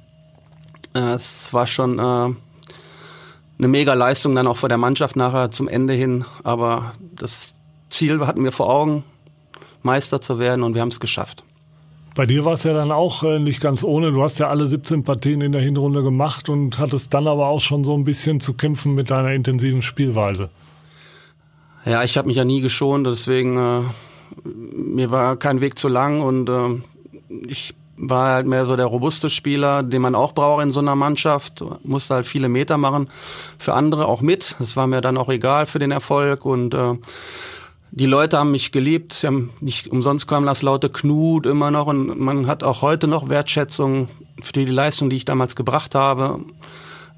äh, 0.95 1.15
es 1.15 1.53
war 1.55 1.67
schon 1.67 1.99
äh, 1.99 2.03
eine 2.03 3.69
mega 3.69 3.95
Leistung 3.95 4.35
dann 4.35 4.47
auch 4.47 4.59
vor 4.59 4.69
der 4.69 4.79
Mannschaft 4.79 5.17
nachher 5.17 5.51
zum 5.51 5.69
Ende 5.69 5.95
hin. 5.95 6.25
Aber 6.45 6.93
das 7.17 7.55
Ziel 7.89 8.27
hatten 8.27 8.45
wir 8.45 8.53
vor 8.53 8.69
Augen, 8.69 9.05
Meister 9.83 10.21
zu 10.21 10.39
werden 10.39 10.63
und 10.63 10.75
wir 10.75 10.83
haben 10.83 10.89
es 10.89 11.01
geschafft. 11.01 11.45
Bei 12.15 12.27
dir 12.27 12.45
war 12.45 12.55
es 12.55 12.65
ja 12.65 12.75
dann 12.75 12.91
auch 12.91 13.23
äh, 13.23 13.39
nicht 13.39 13.61
ganz 13.61 13.85
ohne. 13.85 14.13
Du 14.13 14.23
hast 14.23 14.39
ja 14.39 14.49
alle 14.49 14.69
17 14.69 15.05
Partien 15.05 15.41
in 15.41 15.53
der 15.53 15.61
Hinrunde 15.63 16.03
gemacht 16.03 16.49
und 16.49 16.79
hattest 16.79 17.15
dann 17.15 17.27
aber 17.27 17.47
auch 17.47 17.61
schon 17.61 17.85
so 17.85 17.97
ein 17.97 18.05
bisschen 18.05 18.41
zu 18.41 18.55
kämpfen 18.55 18.95
mit 18.95 19.11
deiner 19.11 19.33
intensiven 19.33 19.83
Spielweise. 19.83 20.51
Ja, 21.85 22.03
ich 22.03 22.19
habe 22.19 22.29
mich 22.29 22.37
ja 22.37 22.45
nie 22.45 22.61
geschont, 22.61 23.07
deswegen 23.07 23.57
äh, 23.57 23.81
mir 24.45 25.11
war 25.11 25.37
kein 25.37 25.61
Weg 25.61 25.79
zu 25.79 25.89
lang 25.89 26.21
und 26.21 26.49
äh, 26.49 26.81
ich 27.47 27.75
war 27.97 28.35
halt 28.35 28.47
mehr 28.47 28.65
so 28.67 28.77
der 28.77 28.87
robuste 28.87 29.29
Spieler, 29.29 29.83
den 29.83 30.03
man 30.03 30.15
auch 30.15 30.33
braucht 30.33 30.63
in 30.63 30.73
so 30.73 30.81
einer 30.81 30.95
Mannschaft. 30.95 31.65
Musste 31.83 32.15
halt 32.15 32.27
viele 32.27 32.49
Meter 32.49 32.77
machen, 32.77 33.09
für 33.59 33.75
andere 33.75 34.07
auch 34.07 34.21
mit. 34.21 34.55
Das 34.59 34.77
war 34.77 34.87
mir 34.87 35.01
dann 35.01 35.17
auch 35.17 35.29
egal 35.29 35.67
für 35.67 35.79
den 35.79 35.91
Erfolg 35.91 36.45
und 36.45 36.75
äh, 36.75 36.95
die 37.91 38.07
Leute 38.07 38.39
haben 38.39 38.51
mich 38.51 38.71
geliebt. 38.71 39.15
Sie 39.15 39.27
haben 39.27 39.51
nicht 39.61 39.89
umsonst 39.89 40.29
kam 40.29 40.47
das 40.47 40.63
laute 40.63 40.91
Knut 40.91 41.47
immer 41.47 41.71
noch 41.71 41.87
und 41.87 42.19
man 42.19 42.47
hat 42.47 42.63
auch 42.63 42.83
heute 42.83 43.09
noch 43.09 43.29
Wertschätzung 43.29 44.09
für 44.43 44.53
die 44.53 44.67
Leistung, 44.67 45.11
die 45.11 45.17
ich 45.17 45.25
damals 45.25 45.57
gebracht 45.57 45.95
habe. 45.95 46.41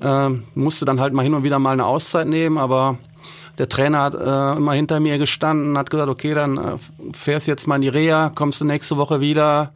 Äh, 0.00 0.31
musste 0.55 0.87
dann 0.87 1.00
halt 1.00 1.12
mal 1.12 1.23
hin 1.23 1.35
und 1.35 1.43
wieder 1.43 1.59
mal 1.59 1.73
eine 1.73 1.87
Auszeit 1.87 2.26
nehmen, 2.26 2.57
aber 2.57 2.99
der 3.59 3.69
Trainer 3.69 4.00
hat 4.00 4.14
äh, 4.14 4.57
immer 4.57 4.73
hinter 4.73 5.00
mir 5.00 5.19
gestanden, 5.19 5.76
hat 5.76 5.90
gesagt, 5.90 6.09
okay, 6.09 6.35
dann 6.35 6.57
äh, 6.57 6.76
fährst 7.12 7.47
jetzt 7.47 7.66
mal 7.66 7.76
in 7.76 7.83
die 7.83 7.88
Reha, 7.88 8.30
kommst 8.35 8.61
du 8.61 8.64
nächste 8.64 8.97
Woche 8.97 9.21
wieder, 9.21 9.73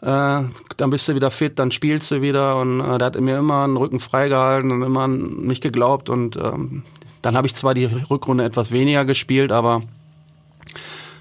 äh, 0.00 0.06
dann 0.06 0.90
bist 0.90 1.08
du 1.08 1.14
wieder 1.14 1.30
fit, 1.30 1.58
dann 1.58 1.70
spielst 1.70 2.10
du 2.10 2.22
wieder 2.22 2.56
und 2.56 2.80
äh, 2.80 2.98
der 2.98 3.06
hat 3.06 3.20
mir 3.20 3.38
immer 3.38 3.64
einen 3.64 3.76
Rücken 3.76 4.00
freigehalten 4.00 4.70
und 4.70 4.82
immer 4.82 5.02
an 5.02 5.40
mich 5.42 5.60
geglaubt 5.60 6.10
und 6.10 6.36
ähm, 6.36 6.82
dann 7.22 7.36
habe 7.36 7.46
ich 7.46 7.54
zwar 7.54 7.74
die 7.74 7.84
Rückrunde 7.84 8.44
etwas 8.44 8.72
weniger 8.72 9.04
gespielt, 9.04 9.52
aber 9.52 9.82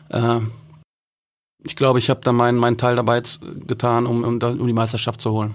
äh, 0.10 0.40
ich 1.64 1.76
glaube, 1.76 2.00
ich 2.00 2.10
habe 2.10 2.22
da 2.24 2.32
meinen, 2.32 2.58
meinen 2.58 2.78
Teil 2.78 2.96
dabei 2.96 3.22
getan, 3.68 4.08
um, 4.08 4.24
um, 4.24 4.40
um 4.42 4.68
die 4.68 4.74
Meisterschaft 4.74 5.22
zu 5.22 5.32
holen. 5.32 5.54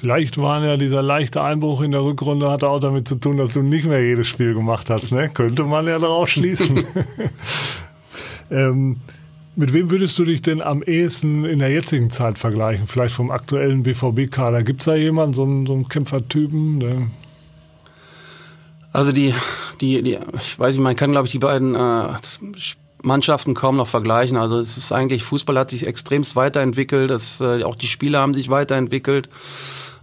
Vielleicht 0.00 0.38
war 0.38 0.64
ja 0.64 0.76
dieser 0.76 1.02
leichte 1.02 1.42
Einbruch 1.42 1.80
in 1.80 1.90
der 1.90 2.04
Rückrunde 2.04 2.48
hatte 2.48 2.68
auch 2.68 2.78
damit 2.78 3.08
zu 3.08 3.16
tun, 3.16 3.36
dass 3.36 3.50
du 3.50 3.62
nicht 3.62 3.84
mehr 3.84 4.00
jedes 4.00 4.28
Spiel 4.28 4.54
gemacht 4.54 4.90
hast. 4.90 5.10
Ne? 5.10 5.28
Könnte 5.28 5.64
man 5.64 5.88
ja 5.88 5.98
darauf 5.98 6.28
schließen. 6.28 6.84
ähm, 8.50 8.98
mit 9.56 9.72
wem 9.72 9.90
würdest 9.90 10.16
du 10.16 10.24
dich 10.24 10.40
denn 10.40 10.62
am 10.62 10.84
ehesten 10.84 11.44
in 11.44 11.58
der 11.58 11.70
jetzigen 11.70 12.12
Zeit 12.12 12.38
vergleichen? 12.38 12.86
Vielleicht 12.86 13.12
vom 13.12 13.32
aktuellen 13.32 13.82
BVB-Kader. 13.82 14.62
Gibt 14.62 14.82
es 14.82 14.84
da 14.84 14.94
jemanden, 14.94 15.34
so 15.34 15.42
einen, 15.42 15.66
so 15.66 15.72
einen 15.72 15.88
Kämpfertypen? 15.88 16.78
Ne? 16.78 17.10
Also 18.92 19.10
die, 19.10 19.34
die, 19.80 20.00
die, 20.02 20.18
ich 20.40 20.58
weiß 20.60 20.76
nicht, 20.76 20.84
man 20.84 20.94
kann 20.94 21.10
glaube 21.10 21.26
ich 21.26 21.32
die 21.32 21.40
beiden 21.40 21.74
äh, 21.74 22.06
Mannschaften 23.02 23.54
kaum 23.54 23.76
noch 23.76 23.88
vergleichen. 23.88 24.36
Also 24.36 24.60
es 24.60 24.76
ist 24.76 24.92
eigentlich, 24.92 25.24
Fußball 25.24 25.58
hat 25.58 25.70
sich 25.70 25.88
extremst 25.88 26.36
weiterentwickelt, 26.36 27.10
das, 27.10 27.40
äh, 27.40 27.64
auch 27.64 27.74
die 27.74 27.88
Spieler 27.88 28.20
haben 28.20 28.34
sich 28.34 28.50
weiterentwickelt. 28.50 29.28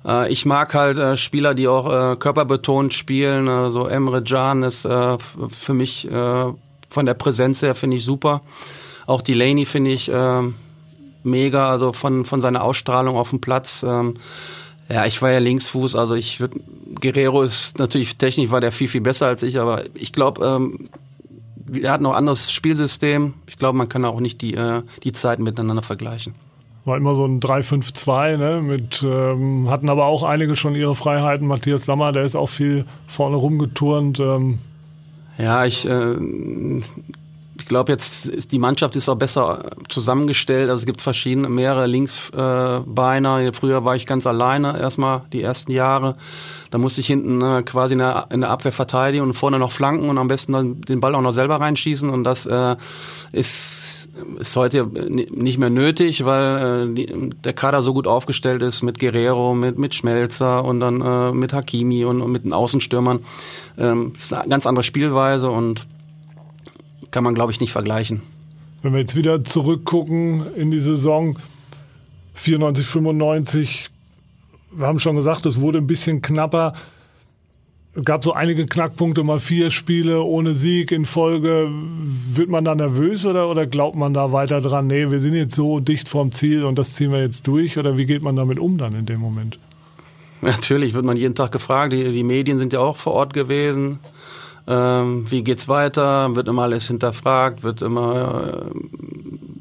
Äh, 0.06 0.32
ich 0.32 0.46
mag 0.46 0.74
halt 0.74 0.98
äh, 0.98 1.18
Spieler, 1.18 1.54
die 1.54 1.68
auch 1.68 2.14
äh, 2.14 2.16
körperbetont 2.16 2.94
spielen. 2.94 3.50
Also 3.50 3.88
Emre 3.88 4.24
Can 4.24 4.64
ist 4.64 4.82
für 4.84 5.74
mich 5.74 6.08
von 6.10 7.06
der 7.06 7.14
Präsenz 7.14 7.62
her 7.62 7.76
finde 7.76 7.98
ich 7.98 8.06
super. 8.06 8.42
Auch 9.08 9.22
Delaney 9.22 9.66
finde 9.66 9.92
ich 9.92 10.12
mega, 11.24 11.70
also 11.70 11.94
von, 11.94 12.26
von 12.26 12.42
seiner 12.42 12.64
Ausstrahlung 12.64 13.18
auf 13.18 13.32
dem 13.32 13.42
Platz. 13.42 13.84
Ähm, 13.84 14.16
ja, 14.90 15.06
ich 15.06 15.22
war 15.22 15.32
ja 15.32 15.40
Linksfuß, 15.40 15.96
also 15.96 16.14
ich 16.14 16.40
würde 16.40 16.60
Guerrero 17.02 17.42
ist 17.42 17.80
natürlich 17.80 18.18
technisch 18.18 18.52
war 18.52 18.62
der 18.62 18.72
viel 18.72 18.88
viel 18.88 19.02
besser 19.02 19.26
als 19.26 19.42
ich, 19.42 19.60
aber 19.60 19.84
ich 19.96 20.14
glaube, 20.14 20.46
ähm, 20.46 20.90
er 21.82 21.92
hat 21.92 22.02
noch 22.02 22.12
ein 22.12 22.18
anderes 22.18 22.52
Spielsystem. 22.52 23.34
Ich 23.48 23.58
glaube, 23.58 23.78
man 23.78 23.90
kann 23.90 24.06
auch 24.06 24.20
nicht 24.20 24.42
die 24.42 24.58
die 25.04 25.12
Zeiten 25.12 25.44
miteinander 25.44 25.82
vergleichen. 25.82 26.36
War 26.86 26.98
immer 26.98 27.16
so 27.16 27.26
ein 27.26 27.40
3-5-2, 27.40 28.38
ne? 28.38 28.62
Mit 28.62 29.04
ähm, 29.04 29.70
hatten 29.70 29.90
aber 29.90 30.06
auch 30.06 30.24
einige 30.24 30.56
schon 30.56 30.76
ihre 30.76 30.96
Freiheiten. 30.96 31.48
Matthias 31.48 31.86
Sammer, 31.86 32.12
der 32.12 32.24
ist 32.24 32.36
auch 32.36 32.50
viel 32.50 32.86
vorne 33.08 33.36
rumgeturnt. 33.36 34.20
Ähm. 34.20 34.60
Ja, 35.38 35.66
ich 35.66 35.88
äh, 35.88 36.16
ich 37.58 37.66
glaube 37.66 37.92
jetzt 37.92 38.28
ist 38.28 38.52
die 38.52 38.60
Mannschaft 38.60 38.96
ist 38.96 39.10
auch 39.10 39.16
besser 39.16 39.72
zusammengestellt. 39.90 40.70
Also 40.70 40.82
es 40.82 40.86
gibt 40.86 41.02
verschiedene 41.02 41.50
mehrere 41.50 41.88
Linksbeiner. 41.88 43.40
Äh, 43.40 43.54
Früher 43.54 43.86
war 43.86 43.96
ich 43.96 44.06
ganz 44.06 44.28
alleine 44.28 44.78
erstmal 44.80 45.24
die 45.32 45.42
ersten 45.42 45.72
Jahre. 45.72 46.16
Da 46.70 46.78
musste 46.78 47.02
ich 47.02 47.08
hinten 47.08 47.42
äh, 47.42 47.64
quasi 47.64 47.94
in 47.94 48.00
der, 48.00 48.28
in 48.30 48.42
der 48.42 48.50
Abwehr 48.50 48.72
verteidigen 48.72 49.24
und 49.24 49.34
vorne 49.34 49.58
noch 49.58 49.72
flanken 49.72 50.10
und 50.10 50.18
am 50.18 50.28
besten 50.28 50.54
dann 50.54 50.82
den 50.82 51.00
Ball 51.00 51.16
auch 51.16 51.22
noch 51.22 51.32
selber 51.32 51.60
reinschießen. 51.60 52.10
Und 52.10 52.24
das 52.24 52.46
äh, 52.46 52.76
ist, 53.32 53.95
ist 54.40 54.56
heute 54.56 54.86
nicht 54.86 55.58
mehr 55.58 55.70
nötig, 55.70 56.26
weil 56.26 56.96
äh, 56.96 57.30
der 57.44 57.54
Kader 57.54 57.84
so 57.84 57.94
gut 57.94 58.08
aufgestellt 58.08 58.62
ist 58.62 58.82
mit 58.82 59.00
Guerrero, 59.00 59.54
mit, 59.54 59.78
mit 59.78 59.94
Schmelzer 59.96 60.64
und 60.64 60.80
dann 60.80 61.02
äh, 61.02 61.32
mit 61.32 61.54
Hakimi 61.54 62.06
und, 62.06 62.22
und 62.22 62.32
mit 62.32 62.46
den 62.46 62.54
Außenstürmern. 62.54 63.20
Ähm, 63.78 64.14
ist 64.18 64.34
eine 64.34 64.50
ganz 64.50 64.66
andere 64.66 64.84
Spielweise 64.84 65.50
und 65.50 65.88
kann 67.12 67.24
man, 67.24 67.36
glaube 67.36 67.52
ich, 67.52 67.60
nicht 67.60 67.72
vergleichen. 67.72 68.22
Wenn 68.82 68.94
wir 68.94 69.00
jetzt 69.00 69.16
wieder 69.16 69.44
zurückgucken 69.44 70.46
in 70.56 70.72
die 70.72 70.80
Saison 70.80 71.38
94, 72.36 72.86
95, 72.86 73.90
wir 74.72 74.88
haben 74.88 75.00
schon 75.00 75.16
gesagt, 75.16 75.46
es 75.46 75.60
wurde 75.60 75.80
ein 75.80 75.88
bisschen 75.88 76.22
knapper. 76.22 76.74
Es 77.98 78.04
gab 78.04 78.26
so 78.26 78.34
einige 78.34 78.66
Knackpunkte, 78.66 79.24
mal 79.24 79.40
vier 79.40 79.72
Spiele 79.72 80.22
ohne 80.22 80.54
Sieg 80.54 80.92
in 80.92 81.06
Folge. 81.06 81.70
Wird 81.72 82.50
man 82.50 82.66
da 82.66 82.76
nervös 82.76 83.26
oder, 83.26 83.50
oder 83.50 83.66
glaubt 83.68 83.96
man 83.96 84.14
da 84.14 84.34
weiter 84.34 84.60
dran, 84.60 84.88
nee, 84.88 85.10
wir 85.10 85.22
sind 85.22 85.34
jetzt 85.34 85.56
so 85.56 85.80
dicht 85.80 86.10
vorm 86.10 86.34
Ziel 86.34 86.66
und 86.66 86.78
das 86.78 86.96
ziehen 86.96 87.14
wir 87.14 87.22
jetzt 87.22 87.48
durch? 87.48 87.78
Oder 87.78 87.96
wie 87.96 88.06
geht 88.06 88.22
man 88.22 88.36
damit 88.36 88.60
um 88.60 88.78
dann 88.78 88.94
in 88.96 89.06
dem 89.06 89.22
Moment? 89.22 89.60
Natürlich 90.42 90.94
wird 90.94 91.06
man 91.06 91.16
jeden 91.16 91.36
Tag 91.36 91.54
gefragt. 91.54 91.94
Die, 91.94 92.12
die 92.12 92.26
Medien 92.26 92.58
sind 92.58 92.74
ja 92.74 92.82
auch 92.82 92.98
vor 92.98 93.14
Ort 93.14 93.34
gewesen. 93.34 94.00
Ähm, 94.68 95.26
wie 95.30 95.44
geht's 95.44 95.70
weiter? 95.70 96.36
Wird 96.36 96.50
immer 96.50 96.64
alles 96.64 96.88
hinterfragt? 96.88 97.64
Wird 97.64 97.82
immer 97.82 98.66
äh, 98.66 98.80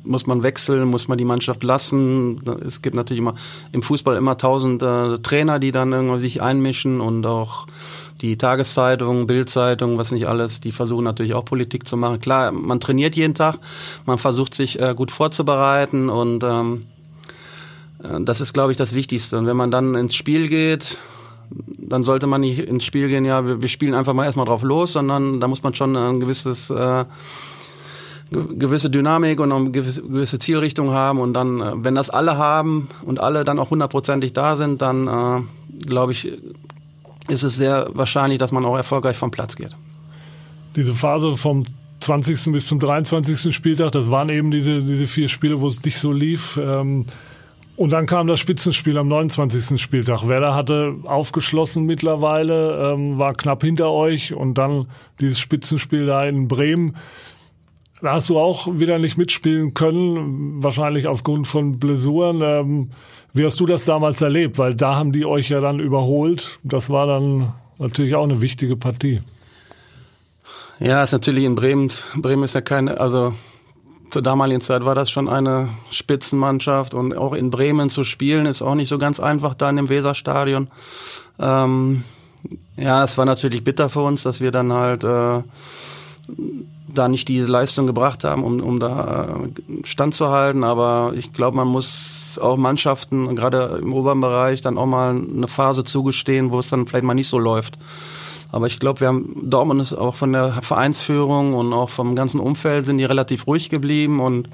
muss 0.03 0.27
man 0.27 0.43
wechseln? 0.43 0.89
Muss 0.89 1.07
man 1.07 1.19
die 1.19 1.25
Mannschaft 1.25 1.63
lassen? 1.63 2.41
Es 2.67 2.83
gibt 2.83 2.97
natürlich 2.97 3.21
immer 3.21 3.35
im 3.71 3.83
Fußball 3.83 4.17
immer 4.17 4.37
tausend 4.39 4.83
äh, 4.83 5.19
Trainer, 5.19 5.61
die 5.61 5.73
dann 5.73 5.93
irgendwie 5.93 6.21
sich 6.21 6.43
einmischen 6.43 7.01
und 7.01 7.25
auch 7.27 7.67
die 8.21 8.37
Tageszeitung, 8.37 9.27
Bildzeitung, 9.27 9.99
was 9.99 10.13
nicht 10.13 10.29
alles, 10.29 10.61
die 10.61 10.73
versuchen 10.73 11.05
natürlich 11.05 11.35
auch 11.35 11.45
Politik 11.45 11.87
zu 11.87 11.97
machen. 11.97 12.21
Klar, 12.21 12.53
man 12.53 12.81
trainiert 12.81 13.17
jeden 13.17 13.35
Tag, 13.35 13.59
man 14.07 14.19
versucht 14.19 14.55
sich 14.55 14.81
äh, 14.81 14.95
gut 14.95 15.11
vorzubereiten 15.11 16.09
und 16.09 16.45
ähm, 16.45 16.87
äh, 18.03 18.21
das 18.21 18.41
ist, 18.41 18.53
glaube 18.53 18.73
ich, 18.73 18.79
das 18.79 18.95
Wichtigste. 18.95 19.39
Und 19.39 19.47
wenn 19.47 19.57
man 19.57 19.71
dann 19.71 19.95
ins 19.95 20.15
Spiel 20.15 20.49
geht, 20.49 20.97
dann 21.79 22.05
sollte 22.05 22.27
man 22.27 22.41
nicht 22.41 22.59
ins 22.59 22.85
Spiel 22.85 23.09
gehen, 23.09 23.25
ja, 23.25 23.47
wir, 23.47 23.61
wir 23.61 23.69
spielen 23.69 23.95
einfach 23.95 24.15
mal 24.15 24.25
erstmal 24.25 24.47
drauf 24.47 24.63
los, 24.63 24.93
sondern 24.93 25.41
da 25.41 25.49
muss 25.49 25.63
man 25.63 25.75
schon 25.75 25.97
ein 25.97 26.21
gewisses 26.21 26.71
äh, 26.71 27.05
gewisse 28.31 28.91
Dynamik 28.91 29.39
und 29.41 29.53
eine 29.53 29.71
gewisse, 29.71 30.39
Zielrichtung 30.39 30.91
haben 30.91 31.21
und 31.21 31.35
dann, 31.35 31.61
äh, 31.61 31.73
wenn 31.77 31.95
das 31.95 32.11
alle 32.11 32.37
haben 32.37 32.89
und 33.05 33.21
alle 33.21 33.45
dann 33.45 33.59
auch 33.59 33.71
hundertprozentig 33.71 34.33
da 34.33 34.57
sind, 34.57 34.83
dann 34.83 35.09
äh, 35.09 35.87
glaube 35.87 36.13
ich, 36.13 36.33
ist 37.29 37.43
es 37.43 37.57
sehr 37.57 37.89
wahrscheinlich, 37.93 38.39
dass 38.39 38.53
man 38.53 38.65
auch 38.65 38.77
erfolgreich 38.77 39.17
vom 39.17 39.31
Platz 39.31 39.57
geht. 39.57 39.75
Diese 40.77 40.95
Phase 40.95 41.37
vom 41.37 41.65
20. 42.01 42.53
bis 42.53 42.67
zum 42.67 42.81
23. 42.81 43.55
Spieltag, 43.55 43.93
das 43.93 44.11
waren 44.11 44.29
eben 44.29 44.51
diese, 44.51 44.81
diese 44.81 45.07
vier 45.07 45.29
Spiele, 45.29 45.61
wo 45.61 45.69
es 45.69 45.83
nicht 45.83 45.99
so 45.99 46.13
lief. 46.13 46.59
Ähm, 46.63 47.07
und 47.77 47.91
dann 47.91 48.07
kam 48.07 48.29
das 48.29 48.39
Spitzenspiel 48.39 48.97
am 48.99 49.09
29. 49.09 49.81
Spieltag. 49.81 50.29
Werder 50.29 50.55
hatte 50.55 50.95
aufgeschlossen 51.05 51.85
mittlerweile, 51.85 52.93
ähm, 52.93 53.19
war 53.19 53.35
knapp 53.35 53.63
hinter 53.63 53.91
euch 53.91 54.33
und 54.33 54.55
dann 54.55 54.87
dieses 55.21 55.41
Spitzenspiel 55.41 56.07
da 56.07 56.25
in 56.25 56.47
Bremen. 56.47 56.97
Da 58.05 58.13
hast 58.13 58.29
du 58.29 58.39
auch 58.39 58.69
wieder 58.71 58.99
nicht 58.99 59.17
mitspielen 59.17 59.73
können, 59.73 60.63
wahrscheinlich 60.63 61.07
aufgrund 61.07 61.47
von 61.47 61.79
Blessuren. 61.79 62.43
Ähm, 62.43 62.91
wie 63.33 63.47
hast 63.47 63.59
du 63.61 63.65
das 63.65 63.87
damals 63.87 64.21
erlebt? 64.21 64.59
Weil 64.59 64.77
da 64.77 64.97
haben 64.97 65.11
die 65.11 65.25
euch 65.25 65.49
ja 65.49 65.63
dann 65.63 65.81
überholt. 65.81 66.59
Das 66.65 66.91
war 66.91 67.07
dann 67.07 67.55
natürlich 67.79 68.15
auch 68.15 68.25
eine 68.25 68.43
wichtige 68.43 68.77
Partie. 68.77 69.23
Ja, 70.81 71.03
ist 71.03 71.13
natürlich 71.13 71.45
in 71.45 71.55
Bremen. 71.55 71.89
Bremen 72.17 72.43
ist 72.43 72.55
ja 72.55 72.61
keine, 72.61 73.01
also 73.01 73.33
zur 74.11 74.21
damaligen 74.21 74.61
Zeit 74.61 74.85
war 74.85 74.95
das 74.95 75.11
schon 75.11 75.27
eine 75.27 75.71
Spitzenmannschaft 75.91 76.93
und 76.93 77.17
auch 77.17 77.33
in 77.33 77.49
Bremen 77.49 77.89
zu 77.89 78.05
spielen 78.05 78.45
ist 78.45 78.61
auch 78.61 78.75
nicht 78.75 78.91
so 78.91 78.99
ganz 78.99 79.19
einfach 79.19 79.55
da 79.55 79.71
in 79.71 79.77
dem 79.77 79.89
Weserstadion. 79.89 80.69
Ähm, 81.39 82.05
ja, 82.77 83.03
es 83.03 83.17
war 83.17 83.25
natürlich 83.25 83.65
bitter 83.65 83.89
für 83.89 84.03
uns, 84.03 84.25
dass 84.25 84.43
wir 84.43 84.51
dann 84.51 84.75
halt 84.75 85.05
äh, 85.05 85.43
da 86.95 87.09
nicht 87.09 87.29
die 87.29 87.41
Leistung 87.41 87.87
gebracht 87.87 88.25
haben, 88.25 88.45
um, 88.45 88.61
um 88.61 88.81
da 88.81 89.45
äh, 89.45 89.87
standzuhalten. 89.87 90.65
Aber 90.65 91.13
ich 91.17 91.33
glaube, 91.33 91.57
man 91.57 91.69
muss 91.69 92.39
auch 92.41 92.57
Mannschaften, 92.57 93.35
gerade 93.37 93.79
im 93.83 93.93
oberen 93.93 94.21
Bereich, 94.21 94.63
dann 94.63 94.79
auch 94.79 94.87
mal 94.87 95.11
eine 95.11 95.49
Phase 95.49 95.85
zugestehen, 95.85 96.51
wo 96.51 96.59
es 96.59 96.69
dann 96.69 96.87
vielleicht 96.87 97.05
mal 97.05 97.15
nicht 97.15 97.29
so 97.29 97.39
läuft. 97.39 97.79
Aber 98.53 98.69
ich 98.69 98.79
glaube, 98.79 99.01
wir 99.01 99.09
haben 99.09 99.51
Dortmund 99.51 99.83
ist 99.83 99.95
auch 99.95 100.15
von 100.15 100.33
der 100.33 100.63
Vereinsführung 100.63 101.55
und 101.55 101.73
auch 101.73 101.91
vom 101.91 102.15
ganzen 102.15 102.39
Umfeld 102.39 102.87
sind 102.87 102.99
die 102.99 103.05
relativ 103.05 103.49
ruhig 103.49 103.69
geblieben 103.69 104.21
und 104.21 104.49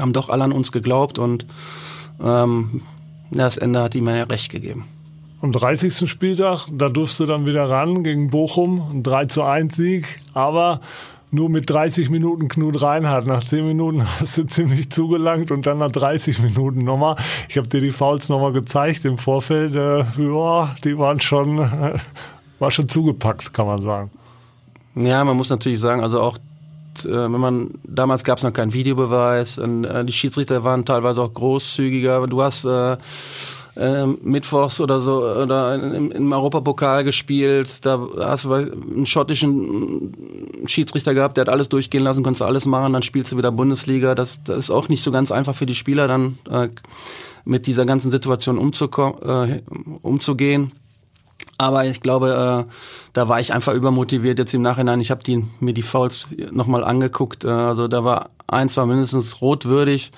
haben 0.00 0.12
doch 0.12 0.28
alle 0.28 0.44
an 0.44 0.52
uns 0.52 0.72
geglaubt 0.72 1.18
und 1.18 1.46
ähm, 2.20 2.82
das 3.30 3.56
Ende 3.56 3.82
hat 3.82 3.94
ihm 3.94 4.08
ja 4.08 4.24
recht 4.24 4.50
gegeben. 4.50 4.86
Am 5.40 5.52
30. 5.52 6.08
Spieltag, 6.10 6.66
da 6.72 6.88
durfst 6.88 7.20
du 7.20 7.26
dann 7.26 7.46
wieder 7.46 7.68
ran 7.68 8.02
gegen 8.02 8.30
Bochum, 8.30 8.82
ein 8.90 9.02
3 9.02 9.26
zu 9.26 9.42
1 9.42 9.76
Sieg, 9.76 10.20
aber 10.32 10.80
nur 11.30 11.48
mit 11.48 11.68
30 11.68 12.10
Minuten 12.10 12.48
Knut 12.48 12.80
Reinhardt. 12.82 13.26
Nach 13.26 13.44
10 13.44 13.66
Minuten 13.66 14.04
hast 14.20 14.38
du 14.38 14.44
ziemlich 14.44 14.90
zugelangt 14.90 15.50
und 15.50 15.66
dann 15.66 15.78
nach 15.78 15.90
30 15.90 16.38
Minuten 16.40 16.84
nochmal. 16.84 17.16
Ich 17.48 17.56
habe 17.56 17.68
dir 17.68 17.80
die 17.80 17.90
Fouls 17.90 18.28
nochmal 18.28 18.52
gezeigt 18.52 19.04
im 19.04 19.18
Vorfeld. 19.18 19.74
Äh, 19.74 20.04
ja, 20.18 20.74
die 20.84 20.98
waren 20.98 21.20
schon 21.20 21.58
war 22.58 22.70
schon 22.70 22.88
zugepackt, 22.88 23.52
kann 23.52 23.66
man 23.66 23.82
sagen. 23.82 24.10
Ja, 24.94 25.22
man 25.24 25.36
muss 25.36 25.50
natürlich 25.50 25.80
sagen, 25.80 26.02
also 26.02 26.20
auch 26.20 26.38
äh, 27.04 27.08
wenn 27.08 27.30
man 27.32 27.70
damals 27.84 28.24
gab 28.24 28.38
es 28.38 28.44
noch 28.44 28.52
keinen 28.52 28.72
Videobeweis 28.72 29.58
und 29.58 29.84
äh, 29.84 30.04
die 30.04 30.12
Schiedsrichter 30.12 30.64
waren 30.64 30.84
teilweise 30.84 31.22
auch 31.22 31.32
großzügiger. 31.32 32.26
Du 32.26 32.42
hast 32.42 32.64
äh, 33.76 34.02
äh, 34.02 34.06
mittwochs 34.06 34.80
oder 34.80 35.00
so 35.00 35.22
oder 35.24 35.74
im, 35.74 36.10
im 36.10 36.32
Europapokal 36.32 37.04
gespielt. 37.04 37.68
Da 37.82 38.00
hast 38.18 38.46
du 38.46 38.52
einen 38.52 39.06
schottischen 39.06 40.12
Schiedsrichter 40.66 41.14
gehabt, 41.14 41.36
der 41.36 41.42
hat 41.42 41.48
alles 41.48 41.68
durchgehen 41.68 42.02
lassen, 42.02 42.22
konntest 42.22 42.40
du 42.40 42.46
alles 42.46 42.66
machen, 42.66 42.92
dann 42.92 43.02
spielst 43.02 43.32
du 43.32 43.36
wieder 43.36 43.52
Bundesliga. 43.52 44.14
Das, 44.14 44.42
das 44.44 44.58
ist 44.58 44.70
auch 44.70 44.88
nicht 44.88 45.02
so 45.02 45.12
ganz 45.12 45.30
einfach 45.30 45.54
für 45.54 45.66
die 45.66 45.74
Spieler 45.74 46.08
dann 46.08 46.38
äh, 46.50 46.68
mit 47.44 47.66
dieser 47.66 47.86
ganzen 47.86 48.10
Situation 48.10 48.58
äh, 48.58 49.62
umzugehen. 50.02 50.72
Aber 51.58 51.86
ich 51.86 52.00
glaube, 52.00 52.66
äh, 52.68 52.72
da 53.12 53.28
war 53.28 53.40
ich 53.40 53.52
einfach 53.52 53.72
übermotiviert 53.72 54.38
jetzt 54.38 54.52
im 54.52 54.62
Nachhinein. 54.62 55.00
Ich 55.00 55.10
habe 55.10 55.22
die, 55.22 55.44
mir 55.60 55.72
die 55.72 55.82
Fouls 55.82 56.28
nochmal 56.50 56.84
angeguckt. 56.84 57.44
Äh, 57.44 57.48
also 57.48 57.88
da 57.88 58.04
war 58.04 58.30
eins 58.46 58.76
war 58.76 58.86
mindestens 58.86 59.40
rotwürdig. 59.40 60.10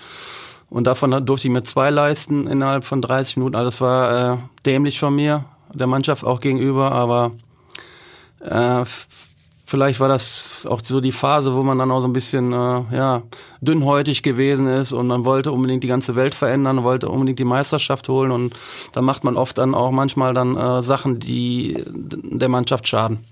Und 0.71 0.87
davon 0.87 1.11
durfte 1.25 1.49
ich 1.49 1.53
mir 1.53 1.63
zwei 1.63 1.91
leisten 1.91 2.47
innerhalb 2.47 2.85
von 2.85 3.01
30 3.01 3.39
Minuten. 3.39 3.57
Also 3.57 3.69
das 3.69 3.81
war 3.81 4.35
äh, 4.35 4.37
dämlich 4.67 5.01
von 5.01 5.15
mir, 5.15 5.45
der 5.73 5.87
Mannschaft 5.87 6.25
auch 6.25 6.41
gegenüber, 6.41 6.93
aber 6.93 7.33
äh, 8.41 8.85
vielleicht 9.65 10.01
war 10.01 10.09
das 10.09 10.67
auch 10.69 10.81
so 10.85 11.01
die 11.01 11.13
Phase, 11.13 11.55
wo 11.55 11.63
man 11.63 11.79
dann 11.79 11.91
auch 11.91 12.01
so 12.01 12.09
ein 12.09 12.13
bisschen 12.13 12.53
äh, 12.53 12.83
ja, 12.93 13.23
dünnhäutig 13.61 14.23
gewesen 14.23 14.67
ist 14.67 14.93
und 14.93 15.07
man 15.07 15.25
wollte 15.25 15.53
unbedingt 15.53 15.85
die 15.85 15.89
ganze 15.89 16.17
Welt 16.17 16.35
verändern, 16.35 16.85
wollte 16.85 17.09
unbedingt 17.09 17.39
die 17.39 17.45
Meisterschaft 17.45 18.09
holen 18.09 18.31
und 18.31 18.55
da 18.93 19.03
macht 19.03 19.25
man 19.25 19.37
oft 19.37 19.59
dann 19.59 19.75
auch 19.75 19.91
manchmal 19.91 20.35
dann 20.35 20.57
äh, 20.57 20.83
Sachen, 20.83 21.19
die 21.19 21.83
der 21.87 22.49
Mannschaft 22.49 22.89
schaden. 22.89 23.25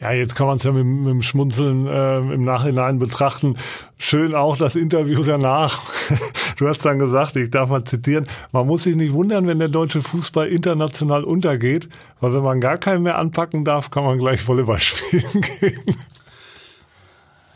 Ja, 0.00 0.12
jetzt 0.12 0.36
kann 0.36 0.46
man 0.46 0.58
es 0.58 0.62
ja 0.62 0.70
mit, 0.70 0.84
mit 0.84 1.08
dem 1.08 1.22
Schmunzeln 1.22 1.86
äh, 1.86 2.20
im 2.20 2.44
Nachhinein 2.44 3.00
betrachten. 3.00 3.56
Schön 3.98 4.32
auch 4.32 4.56
das 4.56 4.76
Interview 4.76 5.24
danach. 5.24 5.82
Du 6.58 6.66
hast 6.66 6.84
dann 6.84 6.98
gesagt, 6.98 7.36
ich 7.36 7.50
darf 7.50 7.70
mal 7.70 7.84
zitieren, 7.84 8.26
man 8.50 8.66
muss 8.66 8.82
sich 8.82 8.96
nicht 8.96 9.12
wundern, 9.12 9.46
wenn 9.46 9.60
der 9.60 9.68
deutsche 9.68 10.02
Fußball 10.02 10.48
international 10.48 11.22
untergeht, 11.22 11.88
weil 12.20 12.34
wenn 12.34 12.42
man 12.42 12.60
gar 12.60 12.78
keinen 12.78 13.04
mehr 13.04 13.16
anpacken 13.16 13.64
darf, 13.64 13.90
kann 13.90 14.02
man 14.02 14.18
gleich 14.18 14.46
Volleyball 14.46 14.78
spielen 14.78 15.40
gehen. 15.40 15.96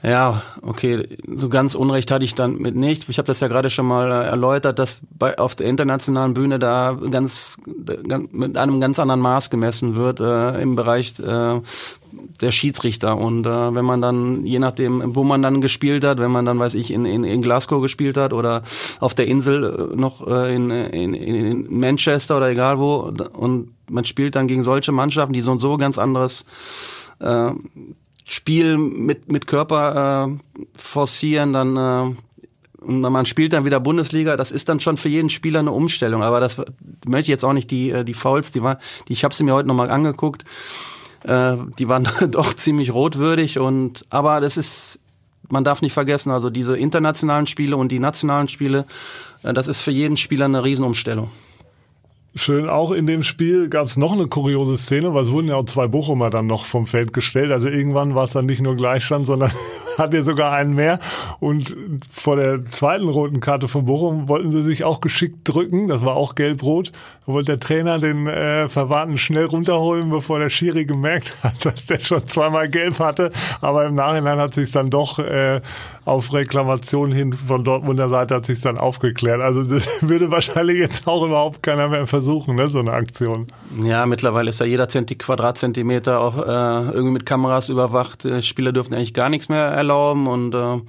Ja, 0.04 0.42
okay, 0.62 1.16
so 1.36 1.48
ganz 1.48 1.76
Unrecht 1.76 2.10
hatte 2.10 2.24
ich 2.24 2.34
dann 2.34 2.58
mit 2.58 2.74
nicht. 2.74 3.08
Ich 3.08 3.18
habe 3.18 3.26
das 3.26 3.38
ja 3.38 3.46
gerade 3.46 3.70
schon 3.70 3.86
mal 3.86 4.10
äh, 4.10 4.26
erläutert, 4.26 4.80
dass 4.80 5.02
bei, 5.16 5.38
auf 5.38 5.54
der 5.54 5.68
internationalen 5.68 6.34
Bühne 6.34 6.58
da 6.58 6.96
ganz, 7.10 7.56
ganz 8.08 8.28
mit 8.32 8.58
einem 8.58 8.80
ganz 8.80 8.98
anderen 8.98 9.20
Maß 9.20 9.50
gemessen 9.50 9.94
wird 9.94 10.18
äh, 10.18 10.60
im 10.60 10.74
Bereich 10.74 11.14
äh, 11.20 11.60
der 12.40 12.52
Schiedsrichter. 12.52 13.16
Und 13.16 13.46
äh, 13.46 13.74
wenn 13.74 13.84
man 13.84 14.00
dann, 14.00 14.44
je 14.44 14.58
nachdem, 14.58 15.14
wo 15.14 15.24
man 15.24 15.42
dann 15.42 15.60
gespielt 15.60 16.04
hat, 16.04 16.18
wenn 16.18 16.30
man 16.30 16.44
dann, 16.44 16.58
weiß 16.58 16.74
ich, 16.74 16.92
in, 16.92 17.04
in, 17.04 17.24
in 17.24 17.42
Glasgow 17.42 17.80
gespielt 17.80 18.16
hat 18.16 18.32
oder 18.32 18.62
auf 19.00 19.14
der 19.14 19.26
Insel 19.26 19.90
äh, 19.92 19.96
noch 19.96 20.26
äh, 20.26 20.54
in, 20.54 20.70
in, 20.70 21.14
in 21.14 21.78
Manchester 21.78 22.36
oder 22.36 22.50
egal 22.50 22.78
wo, 22.78 23.12
und 23.36 23.72
man 23.90 24.04
spielt 24.04 24.34
dann 24.34 24.46
gegen 24.46 24.62
solche 24.62 24.92
Mannschaften, 24.92 25.32
die 25.32 25.42
so 25.42 25.52
und 25.52 25.60
so 25.60 25.76
ganz 25.76 25.98
anderes 25.98 26.44
äh, 27.20 27.50
Spiel 28.26 28.78
mit, 28.78 29.30
mit 29.30 29.46
Körper 29.46 30.28
äh, 30.28 30.58
forcieren, 30.74 31.52
dann 31.52 31.76
äh, 31.76 32.14
und 32.82 33.00
man 33.00 33.26
spielt 33.26 33.52
dann 33.52 33.64
wieder 33.64 33.78
Bundesliga, 33.78 34.36
das 34.36 34.50
ist 34.50 34.68
dann 34.68 34.80
schon 34.80 34.96
für 34.96 35.08
jeden 35.08 35.30
Spieler 35.30 35.60
eine 35.60 35.70
Umstellung. 35.70 36.24
Aber 36.24 36.40
das 36.40 36.58
möchte 37.06 37.20
ich 37.20 37.28
jetzt 37.28 37.44
auch 37.44 37.52
nicht 37.52 37.70
die 37.70 37.90
äh, 37.90 38.04
die 38.04 38.14
Fouls, 38.14 38.50
die 38.50 38.62
war, 38.62 38.78
die 39.08 39.12
ich 39.12 39.24
habe 39.24 39.34
sie 39.34 39.44
mir 39.44 39.54
heute 39.54 39.68
nochmal 39.68 39.90
angeguckt, 39.90 40.44
äh, 41.24 41.56
die 41.78 41.88
waren 41.88 42.08
doch 42.30 42.54
ziemlich 42.54 42.92
rotwürdig 42.92 43.58
und 43.58 44.04
aber 44.10 44.40
das 44.40 44.56
ist 44.56 44.98
man 45.48 45.64
darf 45.64 45.82
nicht 45.82 45.92
vergessen, 45.92 46.30
also 46.30 46.50
diese 46.50 46.76
internationalen 46.76 47.46
Spiele 47.46 47.76
und 47.76 47.92
die 47.92 47.98
nationalen 47.98 48.48
Spiele, 48.48 48.86
äh, 49.42 49.52
das 49.52 49.68
ist 49.68 49.82
für 49.82 49.90
jeden 49.90 50.16
Spieler 50.16 50.46
eine 50.46 50.64
Riesenumstellung. 50.64 51.30
Schön, 52.34 52.70
auch 52.70 52.92
in 52.92 53.06
dem 53.06 53.22
Spiel 53.22 53.68
gab 53.68 53.84
es 53.84 53.98
noch 53.98 54.12
eine 54.12 54.26
kuriose 54.26 54.78
Szene, 54.78 55.12
weil 55.12 55.24
es 55.24 55.30
wurden 55.30 55.48
ja 55.48 55.56
auch 55.56 55.66
zwei 55.66 55.86
Bochumer 55.86 56.30
dann 56.30 56.46
noch 56.46 56.64
vom 56.64 56.86
Feld 56.86 57.12
gestellt. 57.12 57.52
Also 57.52 57.68
irgendwann 57.68 58.14
war 58.14 58.24
es 58.24 58.32
dann 58.32 58.46
nicht 58.46 58.62
nur 58.62 58.74
Gleichstand, 58.74 59.26
sondern 59.26 59.52
hat 59.98 60.14
er 60.14 60.22
sogar 60.22 60.52
einen 60.52 60.74
mehr. 60.74 60.98
Und 61.40 61.76
vor 62.10 62.36
der 62.36 62.64
zweiten 62.70 63.08
roten 63.08 63.40
Karte 63.40 63.68
von 63.68 63.84
Bochum 63.84 64.28
wollten 64.28 64.50
sie 64.52 64.62
sich 64.62 64.84
auch 64.84 65.00
geschickt 65.00 65.40
drücken. 65.44 65.88
Das 65.88 66.04
war 66.04 66.16
auch 66.16 66.34
gelb-rot. 66.34 66.92
Da 67.26 67.32
wollte 67.32 67.52
der 67.52 67.60
Trainer 67.60 67.98
den 67.98 68.26
äh, 68.26 68.68
Verwarten 68.68 69.18
schnell 69.18 69.46
runterholen, 69.46 70.10
bevor 70.10 70.38
der 70.38 70.50
Schiri 70.50 70.84
gemerkt 70.84 71.34
hat, 71.42 71.64
dass 71.64 71.86
der 71.86 72.00
schon 72.00 72.26
zweimal 72.26 72.68
gelb 72.68 72.98
hatte. 72.98 73.30
Aber 73.60 73.86
im 73.86 73.94
Nachhinein 73.94 74.38
hat 74.38 74.54
sich 74.54 74.72
dann 74.72 74.90
doch 74.90 75.18
äh, 75.18 75.60
auf 76.04 76.32
Reklamation 76.32 77.12
hin 77.12 77.32
von 77.32 77.64
Dortmunder 77.64 78.08
Seite 78.08 78.34
hat 78.34 78.46
sich 78.46 78.60
dann 78.60 78.78
aufgeklärt. 78.78 79.40
Also 79.40 79.62
das 79.62 79.86
würde 80.00 80.30
wahrscheinlich 80.30 80.78
jetzt 80.78 81.06
auch 81.06 81.24
überhaupt 81.24 81.62
keiner 81.62 81.88
mehr 81.88 82.06
versuchen, 82.06 82.56
ne, 82.56 82.68
so 82.68 82.80
eine 82.80 82.92
Aktion. 82.92 83.46
Ja, 83.82 84.06
mittlerweile 84.06 84.50
ist 84.50 84.60
ja 84.60 84.66
jeder 84.66 84.88
Zenti 84.88 85.14
Quadratzentimeter 85.14 86.20
auch 86.20 86.38
äh, 86.38 86.90
irgendwie 86.92 87.12
mit 87.12 87.26
Kameras 87.26 87.68
überwacht. 87.68 88.26
Spieler 88.40 88.72
dürfen 88.72 88.94
eigentlich 88.94 89.14
gar 89.14 89.28
nichts 89.28 89.48
mehr 89.48 89.64
erlauben 89.64 90.26
und 90.26 90.54
äh, 90.54 90.80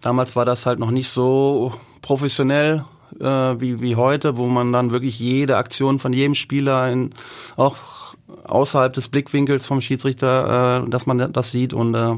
damals 0.00 0.36
war 0.36 0.44
das 0.44 0.64
halt 0.66 0.78
noch 0.78 0.90
nicht 0.90 1.08
so 1.08 1.74
professionell 2.00 2.84
äh, 3.20 3.24
wie, 3.24 3.80
wie 3.80 3.96
heute, 3.96 4.36
wo 4.36 4.46
man 4.46 4.72
dann 4.72 4.90
wirklich 4.90 5.18
jede 5.18 5.56
Aktion 5.56 5.98
von 5.98 6.12
jedem 6.12 6.34
Spieler 6.34 6.90
in, 6.90 7.10
auch 7.56 7.76
außerhalb 8.44 8.92
des 8.92 9.08
Blickwinkels 9.08 9.66
vom 9.66 9.80
Schiedsrichter, 9.80 10.84
äh, 10.84 10.90
dass 10.90 11.06
man 11.06 11.32
das 11.32 11.50
sieht 11.50 11.72
und 11.72 11.94
äh, 11.94 12.14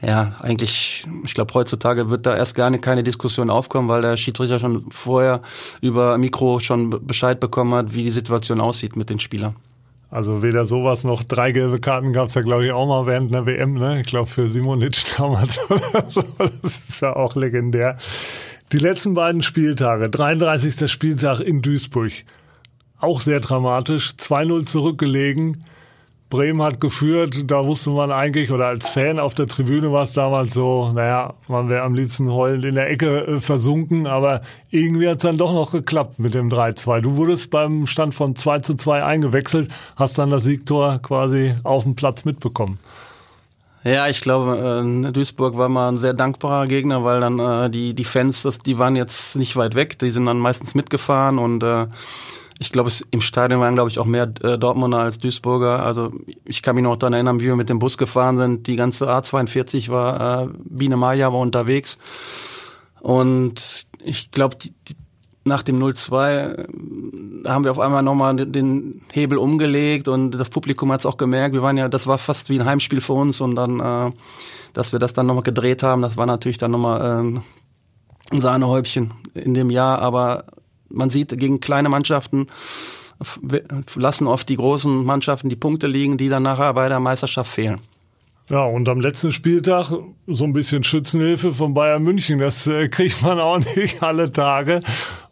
ja, 0.00 0.36
eigentlich, 0.40 1.06
ich 1.24 1.34
glaube, 1.34 1.54
heutzutage 1.54 2.08
wird 2.08 2.24
da 2.24 2.36
erst 2.36 2.54
gar 2.54 2.70
nicht, 2.70 2.82
keine 2.82 3.02
Diskussion 3.02 3.50
aufkommen, 3.50 3.88
weil 3.88 4.02
der 4.02 4.16
Schiedsrichter 4.16 4.60
schon 4.60 4.86
vorher 4.90 5.40
über 5.80 6.16
Mikro 6.18 6.60
schon 6.60 6.90
Bescheid 7.04 7.40
bekommen 7.40 7.74
hat, 7.74 7.94
wie 7.94 8.04
die 8.04 8.10
Situation 8.10 8.60
aussieht 8.60 8.96
mit 8.96 9.10
den 9.10 9.18
Spielern. 9.18 9.56
Also 10.10 10.42
weder 10.42 10.64
sowas 10.64 11.04
noch 11.04 11.22
drei 11.22 11.52
gelbe 11.52 11.80
Karten 11.80 12.12
gab 12.12 12.28
es 12.28 12.34
ja, 12.34 12.42
glaube 12.42 12.64
ich, 12.64 12.72
auch 12.72 12.86
mal 12.86 13.06
während 13.06 13.34
einer 13.34 13.44
WM, 13.44 13.74
ne? 13.74 14.00
Ich 14.00 14.06
glaube 14.06 14.26
für 14.26 14.48
Simonic 14.48 15.04
damals 15.18 15.60
oder 15.68 16.04
so. 16.08 16.22
Das 16.38 16.78
ist 16.88 17.02
ja 17.02 17.14
auch 17.14 17.36
legendär. 17.36 17.98
Die 18.72 18.78
letzten 18.78 19.14
beiden 19.14 19.42
Spieltage, 19.42 20.08
33. 20.08 20.90
Spieltag 20.90 21.40
in 21.40 21.60
Duisburg. 21.60 22.12
Auch 23.00 23.20
sehr 23.20 23.40
dramatisch. 23.40 24.14
2-0 24.18 24.66
zurückgelegen. 24.66 25.64
Bremen 26.30 26.60
hat 26.62 26.80
geführt, 26.80 27.50
da 27.50 27.64
wusste 27.64 27.90
man 27.90 28.12
eigentlich, 28.12 28.50
oder 28.50 28.66
als 28.66 28.90
Fan 28.90 29.18
auf 29.18 29.34
der 29.34 29.46
Tribüne 29.46 29.92
war 29.92 30.02
es 30.02 30.12
damals 30.12 30.52
so, 30.52 30.92
naja, 30.92 31.34
man 31.48 31.70
wäre 31.70 31.82
am 31.82 31.94
liebsten 31.94 32.30
heulend 32.30 32.66
in 32.66 32.74
der 32.74 32.90
Ecke 32.90 33.26
äh, 33.26 33.40
versunken, 33.40 34.06
aber 34.06 34.42
irgendwie 34.70 35.08
hat 35.08 35.18
es 35.18 35.22
dann 35.22 35.38
doch 35.38 35.52
noch 35.54 35.72
geklappt 35.72 36.18
mit 36.18 36.34
dem 36.34 36.50
3-2. 36.50 37.00
Du 37.00 37.16
wurdest 37.16 37.50
beim 37.50 37.86
Stand 37.86 38.14
von 38.14 38.36
2 38.36 38.58
zu 38.58 38.74
2 38.74 39.02
eingewechselt, 39.04 39.70
hast 39.96 40.18
dann 40.18 40.28
das 40.28 40.44
Siegtor 40.44 40.98
quasi 40.98 41.54
auf 41.62 41.84
dem 41.84 41.94
Platz 41.94 42.26
mitbekommen. 42.26 42.78
Ja, 43.84 44.06
ich 44.08 44.20
glaube, 44.20 44.82
äh, 45.08 45.12
Duisburg 45.12 45.56
war 45.56 45.70
mal 45.70 45.88
ein 45.88 45.98
sehr 45.98 46.12
dankbarer 46.12 46.66
Gegner, 46.66 47.04
weil 47.04 47.20
dann 47.20 47.38
äh, 47.38 47.70
die, 47.70 47.94
die 47.94 48.04
Fans, 48.04 48.42
das, 48.42 48.58
die 48.58 48.76
waren 48.78 48.96
jetzt 48.96 49.36
nicht 49.36 49.56
weit 49.56 49.74
weg, 49.74 49.98
die 49.98 50.10
sind 50.10 50.26
dann 50.26 50.38
meistens 50.38 50.74
mitgefahren 50.74 51.38
und 51.38 51.62
äh, 51.62 51.86
ich 52.58 52.72
glaube, 52.72 52.90
im 53.10 53.20
Stadion 53.20 53.60
waren, 53.60 53.74
glaube 53.74 53.90
ich, 53.90 53.98
auch 53.98 54.04
mehr 54.04 54.32
äh, 54.42 54.58
Dortmunder 54.58 54.98
als 54.98 55.18
Duisburger. 55.18 55.84
Also 55.84 56.12
ich 56.44 56.62
kann 56.62 56.74
mich 56.74 56.82
noch 56.82 56.96
daran 56.96 57.12
erinnern, 57.12 57.40
wie 57.40 57.44
wir 57.44 57.56
mit 57.56 57.68
dem 57.68 57.78
Bus 57.78 57.98
gefahren 57.98 58.36
sind. 58.36 58.66
Die 58.66 58.76
ganze 58.76 59.08
A42 59.08 59.90
war, 59.90 60.44
äh, 60.44 60.48
Biene 60.64 60.96
Maya 60.96 61.32
war 61.32 61.38
unterwegs. 61.38 61.98
Und 63.00 63.86
ich 64.04 64.32
glaube, 64.32 64.56
nach 65.44 65.62
dem 65.62 65.82
0-2 65.82 67.44
äh, 67.44 67.48
haben 67.48 67.64
wir 67.64 67.70
auf 67.70 67.78
einmal 67.78 68.02
nochmal 68.02 68.34
den 68.34 69.02
Hebel 69.12 69.38
umgelegt 69.38 70.08
und 70.08 70.32
das 70.32 70.50
Publikum 70.50 70.90
hat 70.92 71.00
es 71.00 71.06
auch 71.06 71.16
gemerkt. 71.16 71.54
Wir 71.54 71.62
waren 71.62 71.78
ja, 71.78 71.88
das 71.88 72.06
war 72.06 72.18
fast 72.18 72.50
wie 72.50 72.58
ein 72.58 72.66
Heimspiel 72.66 73.00
für 73.00 73.14
uns 73.14 73.40
und 73.40 73.54
dann, 73.54 73.80
äh, 73.80 74.10
dass 74.72 74.92
wir 74.92 74.98
das 74.98 75.12
dann 75.12 75.26
nochmal 75.26 75.44
gedreht 75.44 75.82
haben, 75.82 76.02
das 76.02 76.16
war 76.16 76.26
natürlich 76.26 76.58
dann 76.58 76.72
nochmal 76.72 77.00
äh, 77.00 78.34
ein 78.34 78.40
Sahnehäubchen 78.40 79.14
in 79.34 79.54
dem 79.54 79.70
Jahr, 79.70 80.00
aber 80.00 80.44
man 80.88 81.10
sieht 81.10 81.36
gegen 81.38 81.60
kleine 81.60 81.88
Mannschaften 81.88 82.46
lassen 83.96 84.26
oft 84.26 84.48
die 84.48 84.56
großen 84.56 85.04
Mannschaften 85.04 85.48
die 85.48 85.56
Punkte 85.56 85.86
liegen, 85.86 86.18
die 86.18 86.28
dann 86.28 86.42
nachher 86.42 86.72
bei 86.74 86.88
der 86.88 87.00
Meisterschaft 87.00 87.50
fehlen. 87.50 87.80
Ja, 88.50 88.64
und 88.64 88.88
am 88.88 89.00
letzten 89.00 89.30
Spieltag 89.30 89.92
so 90.26 90.44
ein 90.44 90.54
bisschen 90.54 90.82
Schützenhilfe 90.82 91.52
von 91.52 91.74
Bayern 91.74 92.02
München. 92.02 92.38
Das 92.38 92.66
äh, 92.66 92.88
kriegt 92.88 93.20
man 93.20 93.38
auch 93.38 93.58
nicht 93.76 94.02
alle 94.02 94.32
Tage. 94.32 94.80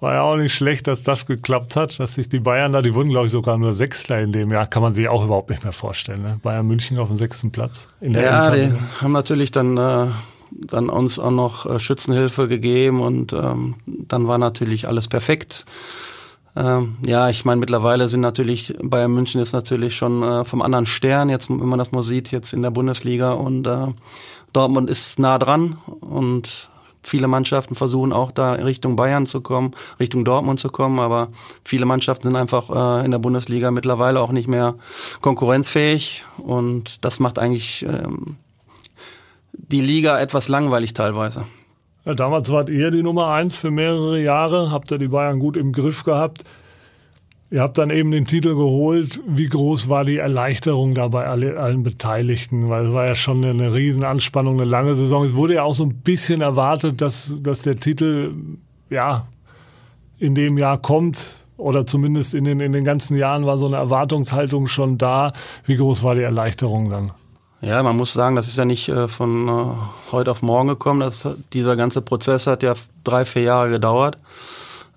War 0.01 0.15
ja 0.15 0.23
auch 0.23 0.37
nicht 0.37 0.55
schlecht, 0.55 0.87
dass 0.87 1.03
das 1.03 1.25
geklappt 1.25 1.77
hat, 1.77 1.99
dass 1.99 2.17
sich 2.17 2.29
die 2.29 2.41
Bayern 2.41 2.73
da, 2.73 2.83
die 2.83 2.95
wurden 2.95 3.09
glaube 3.09 3.27
ich 3.27 3.33
sogar 3.33 3.57
nur 3.57 3.73
Sechster 3.73 4.21
in 4.21 4.33
dem 4.33 4.51
Jahr, 4.51 4.67
kann 4.67 4.83
man 4.83 4.93
sich 4.93 5.09
auch 5.09 5.25
überhaupt 5.25 5.49
nicht 5.49 5.63
mehr 5.63 5.73
vorstellen. 5.73 6.23
Ne? 6.23 6.39
Bayern 6.43 6.67
München 6.67 6.99
auf 6.99 7.09
dem 7.09 7.17
sechsten 7.17 7.51
Platz. 7.53 7.89
In 8.03 8.13
der 8.13 8.23
ja, 8.23 8.51
die 8.51 8.71
haben 9.01 9.13
natürlich 9.13 9.51
dann 9.51 9.79
äh, 9.79 10.09
dann 10.51 10.89
uns 10.89 11.19
auch 11.19 11.31
noch 11.31 11.67
äh, 11.67 11.79
Schützenhilfe 11.79 12.49
gegeben 12.49 13.01
und 13.01 13.33
ähm, 13.33 13.75
dann 13.87 14.29
war 14.29 14.39
natürlich 14.39 14.89
alles 14.89 15.09
perfekt. 15.09 15.65
Ähm, 16.57 16.97
ja, 17.05 17.29
ich 17.29 17.45
meine, 17.45 17.61
mittlerweile 17.61 18.09
sind 18.09 18.23
natürlich, 18.23 18.75
Bayern 18.83 19.13
München 19.13 19.41
ist 19.41 19.53
natürlich 19.53 19.95
schon 19.95 20.23
äh, 20.23 20.45
vom 20.45 20.63
anderen 20.63 20.87
Stern, 20.87 21.29
jetzt, 21.29 21.51
wenn 21.51 21.69
man 21.69 21.79
das 21.79 21.93
mal 21.93 22.03
sieht, 22.03 22.31
jetzt 22.31 22.55
in 22.55 22.63
der 22.63 22.71
Bundesliga 22.71 23.33
und 23.33 23.67
äh, 23.67 23.89
Dortmund 24.55 24.89
ist 24.89 25.19
nah 25.19 25.39
dran 25.39 25.77
und 26.01 26.71
viele 27.03 27.29
Mannschaften 27.29 27.75
versuchen 27.75 28.13
auch 28.13 28.33
da 28.33 28.53
Richtung 28.53 28.97
Bayern 28.97 29.27
zu 29.27 29.43
kommen, 29.43 29.73
Richtung 30.01 30.25
Dortmund 30.25 30.59
zu 30.59 30.71
kommen, 30.71 30.99
aber 30.99 31.29
viele 31.63 31.85
Mannschaften 31.85 32.29
sind 32.29 32.37
einfach 32.37 32.71
äh, 32.71 33.05
in 33.05 33.11
der 33.11 33.19
Bundesliga 33.19 33.71
mittlerweile 33.71 34.21
auch 34.21 34.33
nicht 34.33 34.49
mehr 34.49 34.77
konkurrenzfähig 35.21 36.25
und 36.39 37.05
das 37.05 37.21
macht 37.21 37.39
eigentlich 37.39 37.85
ähm, 37.85 38.37
die 39.71 39.81
Liga 39.81 40.21
etwas 40.21 40.49
langweilig 40.49 40.95
teilweise. 40.95 41.45
Ja, 42.05 42.15
damals 42.15 42.51
wart 42.51 42.71
ihr 42.71 42.91
die 42.91 43.03
Nummer 43.03 43.29
eins 43.29 43.57
für 43.57 43.71
mehrere 43.71 44.23
Jahre, 44.23 44.71
habt 44.71 44.93
ihr 44.93 44.99
die 44.99 45.09
Bayern 45.09 45.41
gut 45.41 45.57
im 45.57 45.73
Griff 45.73 46.05
gehabt. 46.05 46.45
Ihr 47.51 47.61
habt 47.61 47.79
dann 47.79 47.91
eben 47.91 48.11
den 48.11 48.27
Titel 48.27 48.57
geholt. 48.57 49.21
Wie 49.27 49.49
groß 49.49 49.89
war 49.89 50.05
die 50.05 50.19
Erleichterung 50.19 50.95
da 50.95 51.09
bei 51.09 51.27
alle, 51.27 51.59
allen 51.61 51.85
Beteiligten? 51.85 52.69
Weil 52.69 52.87
es 52.87 52.93
war 52.93 53.07
ja 53.07 53.15
schon 53.15 53.45
eine 53.45 53.73
Riesenanspannung, 53.73 54.61
eine 54.61 54.69
lange 54.69 54.97
Saison. 54.97 55.25
Es 55.25 55.37
wurde 55.37 55.55
ja 55.55 55.63
auch 55.63 55.75
so 55.75 55.85
ein 55.85 55.95
bisschen 55.95 56.41
erwartet, 56.41 57.01
dass, 57.01 57.37
dass 57.41 57.63
der 57.63 57.77
Titel 57.77 58.35
ja 58.91 59.29
in 60.19 60.35
dem 60.35 60.59
Jahr 60.59 60.79
kommt. 60.79 61.47
Oder 61.57 61.87
zumindest 61.87 62.35
in 62.35 62.45
den, 62.45 62.61
in 62.61 62.73
den 62.73 62.85
ganzen 62.85 63.17
Jahren 63.17 63.47
war 63.47 63.59
so 63.59 63.67
eine 63.67 63.77
Erwartungshaltung 63.77 64.67
schon 64.67 64.99
da. 64.99 65.33
Wie 65.65 65.77
groß 65.77 66.03
war 66.03 66.17
die 66.17 66.23
Erleichterung 66.23 66.91
dann? 66.91 67.13
Ja, 67.63 67.83
man 67.83 67.97
muss 67.97 68.13
sagen, 68.13 68.37
das 68.37 68.49
ist 68.49 68.59
ja 68.59 68.65
nicht 68.65 68.89
äh, 68.89 69.09
von 69.09 69.49
äh, 69.49 70.13
heute 70.13 70.31
auf 70.31 70.43
morgen 70.43 70.69
gekommen. 70.69 71.01
Das, 71.01 71.27
dieser 71.53 71.77
ganze 71.77 72.03
Prozess 72.03 72.47
hat 72.47 72.63
ja 72.63 72.75
drei, 73.03 73.25
vier 73.25 73.43
Jahre 73.43 73.71
gedauert. 73.71 74.19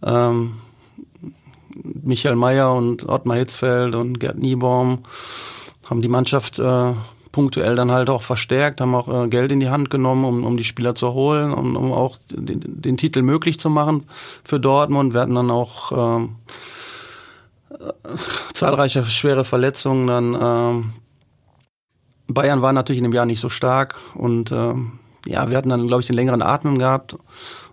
Ähm, 0.04 0.58
Michael 1.84 2.36
Mayer 2.36 2.74
und 2.74 3.08
Ottmar 3.08 3.38
Hitzfeld 3.38 3.95
und 3.95 4.19
Gerd 4.19 4.38
Niebaum 4.38 5.00
haben 5.89 6.02
die 6.02 6.10
Mannschaft 6.10 6.60
äh, 6.60 6.93
punktuell 7.32 7.76
dann 7.76 7.91
halt 7.91 8.10
auch 8.10 8.22
verstärkt, 8.22 8.82
haben 8.82 8.95
auch 8.95 9.08
äh, 9.08 9.28
Geld 9.30 9.52
in 9.52 9.60
die 9.60 9.69
Hand 9.69 9.89
genommen, 9.89 10.26
um, 10.26 10.45
um 10.45 10.58
die 10.58 10.63
Spieler 10.63 10.95
zu 10.95 11.13
holen 11.13 11.54
und 11.54 11.76
um 11.76 11.93
auch 11.93 12.17
den, 12.30 12.62
den 12.65 12.98
Titel 12.98 13.22
möglich 13.22 13.60
zu 13.60 13.69
machen 13.69 14.04
für 14.43 14.60
Dortmund. 14.60 15.13
Wir 15.13 15.22
hatten 15.22 15.36
dann 15.36 15.52
auch 15.52 16.19
äh, 16.19 16.28
zahlreiche 18.54 19.06
schwere 19.06 19.45
Verletzungen. 19.45 20.08
Dann 20.08 20.36
äh, 20.36 20.84
Bayern 22.30 22.62
war 22.62 22.74
natürlich 22.74 23.00
in 23.00 23.04
dem 23.04 23.13
Jahr 23.13 23.26
nicht 23.26 23.39
so 23.39 23.50
stark 23.50 23.96
und 24.15 24.52
äh, 24.52 24.74
ja, 25.26 25.50
wir 25.50 25.58
hatten 25.58 25.70
dann, 25.70 25.88
glaube 25.88 26.02
ich, 26.02 26.08
den 26.08 26.15
längeren 26.15 26.42
Atmen 26.42 26.80
gehabt 26.80 27.18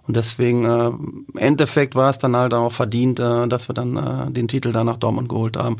und 0.07 0.16
deswegen, 0.16 0.64
äh, 0.64 0.87
im 0.88 1.27
Endeffekt 1.37 1.95
war 1.95 2.11
es 2.11 2.19
dann 2.19 2.37
halt 2.37 2.55
auch 2.55 2.73
verdient, 2.73 3.19
äh, 3.19 3.49
dass 3.49 3.69
wir 3.69 3.75
dann 3.75 3.97
äh, 3.97 4.31
den 4.31 4.47
Titel 4.47 4.73
da 4.73 4.85
nach 4.85 4.97
Dortmund 4.97 5.29
geholt 5.29 5.57
haben. 5.57 5.79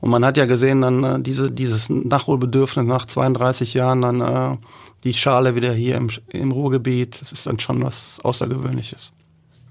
Und 0.00 0.10
man 0.10 0.24
hat 0.24 0.36
ja 0.36 0.46
gesehen, 0.46 0.82
dann 0.82 1.04
äh, 1.04 1.20
diese, 1.20 1.50
dieses 1.50 1.88
Nachholbedürfnis 1.88 2.84
nach 2.84 3.06
32 3.06 3.74
Jahren, 3.74 4.02
dann 4.02 4.20
äh, 4.20 4.56
die 5.04 5.14
Schale 5.14 5.54
wieder 5.54 5.72
hier 5.72 5.96
im, 5.96 6.08
im 6.30 6.50
Ruhrgebiet, 6.50 7.20
das 7.20 7.30
ist 7.30 7.46
dann 7.46 7.60
schon 7.60 7.84
was 7.84 8.20
Außergewöhnliches. 8.24 9.12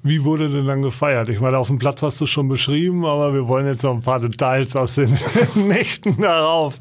Wie 0.04 0.24
wurde 0.24 0.50
denn 0.50 0.67
dann 0.67 0.84
gefeiert? 0.84 1.28
Ich 1.28 1.41
meine, 1.41 1.58
auf 1.58 1.67
dem 1.67 1.80
Platz 1.80 2.02
hast 2.02 2.22
du 2.22 2.28
schon 2.28 2.48
beschrieben, 2.48 3.04
aber 3.04 3.34
wir 3.34 3.48
wollen 3.50 3.65
jetzt 3.65 3.84
noch 3.84 3.93
ein 3.93 4.04
paar 4.04 4.22
Details 4.22 4.76
aus 4.78 4.96
den 4.96 5.17
Nächten 5.56 6.22
darauf. 6.22 6.80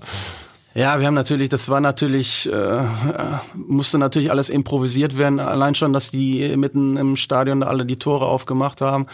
Ja, 0.76 1.00
wir 1.00 1.06
haben 1.06 1.14
natürlich, 1.14 1.48
das 1.48 1.70
war 1.70 1.80
natürlich, 1.80 2.52
äh, 2.52 2.82
musste 3.54 3.96
natürlich 3.96 4.30
alles 4.30 4.50
improvisiert 4.50 5.16
werden. 5.16 5.40
Allein 5.40 5.74
schon, 5.74 5.94
dass 5.94 6.10
die 6.10 6.54
mitten 6.58 6.98
im 6.98 7.16
Stadion 7.16 7.62
alle 7.62 7.86
die 7.86 7.98
Tore 7.98 8.26
aufgemacht 8.26 8.82
haben. 8.82 9.06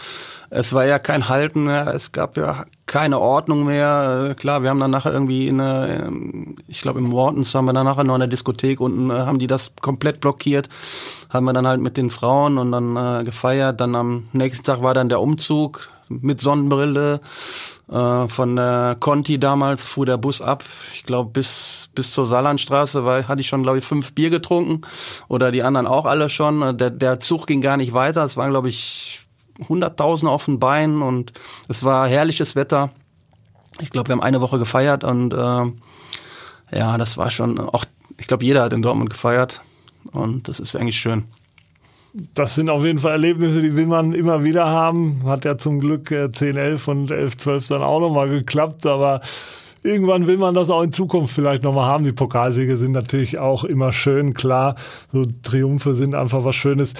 Es 0.49 0.73
war 0.73 0.85
ja 0.85 0.99
kein 0.99 1.29
Halten 1.29 1.63
mehr, 1.63 1.87
es 1.87 2.11
gab 2.11 2.35
ja 2.35 2.65
keine 2.85 3.17
Ordnung 3.17 3.63
mehr. 3.63 4.31
Äh, 4.31 4.35
klar, 4.35 4.61
wir 4.61 4.71
haben 4.71 4.79
dann 4.81 4.91
nachher 4.91 5.13
irgendwie 5.13 5.47
in 5.47 5.61
eine, 5.61 6.11
ich 6.67 6.81
glaube 6.81 6.99
im 6.99 7.05
Mortens 7.05 7.55
haben 7.55 7.63
wir 7.63 7.71
dann 7.71 7.85
nachher 7.85 8.03
noch 8.03 8.15
eine 8.15 8.27
Diskothek 8.27 8.81
unten, 8.81 9.09
äh, 9.09 9.13
haben 9.13 9.39
die 9.39 9.47
das 9.47 9.73
komplett 9.79 10.19
blockiert. 10.19 10.67
Haben 11.29 11.45
wir 11.45 11.53
dann 11.53 11.65
halt 11.65 11.79
mit 11.79 11.95
den 11.95 12.09
Frauen 12.09 12.57
und 12.57 12.73
dann 12.73 12.97
äh, 12.97 13.23
gefeiert. 13.23 13.79
Dann 13.79 13.95
am 13.95 14.27
nächsten 14.33 14.65
Tag 14.65 14.81
war 14.81 14.93
dann 14.93 15.07
der 15.07 15.21
Umzug 15.21 15.87
mit 16.09 16.41
Sonnenbrille 16.41 17.21
äh, 17.89 18.27
von 18.27 18.55
der 18.55 18.95
Conti 18.99 19.39
damals 19.39 19.85
fuhr 19.85 20.05
der 20.05 20.17
Bus 20.17 20.41
ab. 20.41 20.63
Ich 20.93 21.03
glaube, 21.03 21.31
bis, 21.31 21.89
bis 21.95 22.11
zur 22.11 22.25
Saarlandstraße 22.25 23.05
war, 23.05 23.27
hatte 23.27 23.41
ich 23.41 23.47
schon, 23.47 23.63
glaube 23.63 23.79
ich, 23.79 23.85
fünf 23.85 24.13
Bier 24.13 24.29
getrunken. 24.29 24.81
Oder 25.27 25.51
die 25.51 25.63
anderen 25.63 25.87
auch 25.87 26.05
alle 26.05 26.29
schon. 26.29 26.77
Der, 26.77 26.89
der 26.89 27.19
Zug 27.19 27.47
ging 27.47 27.61
gar 27.61 27.77
nicht 27.77 27.93
weiter. 27.93 28.23
Es 28.25 28.37
waren, 28.37 28.51
glaube 28.51 28.69
ich, 28.69 29.25
hunderttausend 29.67 30.29
auf 30.29 30.45
den 30.45 30.59
Beinen 30.59 31.01
und 31.01 31.33
es 31.67 31.83
war 31.83 32.07
herrliches 32.07 32.55
Wetter. 32.55 32.89
Ich 33.79 33.89
glaube, 33.89 34.09
wir 34.09 34.13
haben 34.13 34.23
eine 34.23 34.41
Woche 34.41 34.59
gefeiert 34.59 35.03
und 35.03 35.33
äh, 35.33 36.77
ja, 36.77 36.97
das 36.97 37.17
war 37.17 37.29
schon 37.29 37.59
auch, 37.59 37.85
ich 38.17 38.27
glaube, 38.27 38.45
jeder 38.45 38.63
hat 38.63 38.73
in 38.73 38.81
Dortmund 38.81 39.09
gefeiert 39.09 39.61
und 40.11 40.47
das 40.47 40.59
ist 40.59 40.75
eigentlich 40.75 40.99
schön 40.99 41.25
das 42.13 42.55
sind 42.55 42.69
auf 42.69 42.85
jeden 42.85 42.99
Fall 42.99 43.13
Erlebnisse, 43.13 43.61
die 43.61 43.75
will 43.75 43.87
man 43.87 44.13
immer 44.13 44.43
wieder 44.43 44.67
haben. 44.67 45.21
Hat 45.25 45.45
ja 45.45 45.57
zum 45.57 45.79
Glück 45.79 46.09
10, 46.09 46.57
äh, 46.57 46.59
11 46.59 46.87
und 46.87 47.11
11, 47.11 47.37
12 47.37 47.67
dann 47.69 47.81
auch 47.81 47.99
nochmal 47.99 48.29
geklappt, 48.29 48.85
aber 48.85 49.21
irgendwann 49.81 50.27
will 50.27 50.37
man 50.37 50.53
das 50.53 50.69
auch 50.69 50.83
in 50.83 50.91
Zukunft 50.91 51.33
vielleicht 51.33 51.63
nochmal 51.63 51.87
haben. 51.87 52.03
Die 52.03 52.11
Pokalsiege 52.11 52.77
sind 52.77 52.91
natürlich 52.91 53.39
auch 53.39 53.63
immer 53.63 53.91
schön, 53.91 54.35
klar. 54.35 54.75
So 55.11 55.25
Triumphe 55.41 55.95
sind 55.95 56.13
einfach 56.13 56.45
was 56.45 56.55
Schönes. 56.55 56.93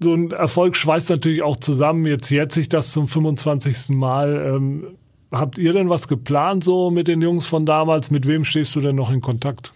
So 0.00 0.12
ein 0.12 0.32
Erfolg 0.32 0.76
schweißt 0.76 1.08
natürlich 1.08 1.42
auch 1.42 1.56
zusammen. 1.56 2.04
Jetzt 2.04 2.28
jährt 2.28 2.52
sich 2.52 2.68
das 2.68 2.92
zum 2.92 3.08
25. 3.08 3.90
Mal. 3.96 4.54
Ähm, 4.54 4.84
habt 5.30 5.56
ihr 5.56 5.72
denn 5.72 5.88
was 5.88 6.08
geplant 6.08 6.62
so 6.62 6.90
mit 6.90 7.08
den 7.08 7.22
Jungs 7.22 7.46
von 7.46 7.64
damals? 7.64 8.10
Mit 8.10 8.26
wem 8.26 8.44
stehst 8.44 8.76
du 8.76 8.80
denn 8.80 8.96
noch 8.96 9.10
in 9.10 9.22
Kontakt? 9.22 9.72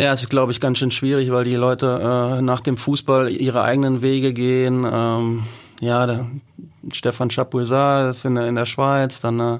Ja, 0.00 0.14
es 0.14 0.22
ist, 0.22 0.30
glaube 0.30 0.50
ich, 0.50 0.60
ganz 0.60 0.78
schön 0.78 0.90
schwierig, 0.90 1.30
weil 1.30 1.44
die 1.44 1.56
Leute 1.56 2.38
äh, 2.38 2.40
nach 2.40 2.62
dem 2.62 2.78
Fußball 2.78 3.28
ihre 3.30 3.60
eigenen 3.60 4.00
Wege 4.00 4.32
gehen. 4.32 4.88
Ähm, 4.90 5.42
ja, 5.78 6.06
der 6.06 6.26
Stefan 6.90 7.28
Chapuisat 7.28 8.16
ist 8.16 8.24
in, 8.24 8.38
in 8.38 8.54
der 8.54 8.64
Schweiz, 8.64 9.20
dann 9.20 9.40
äh, 9.40 9.58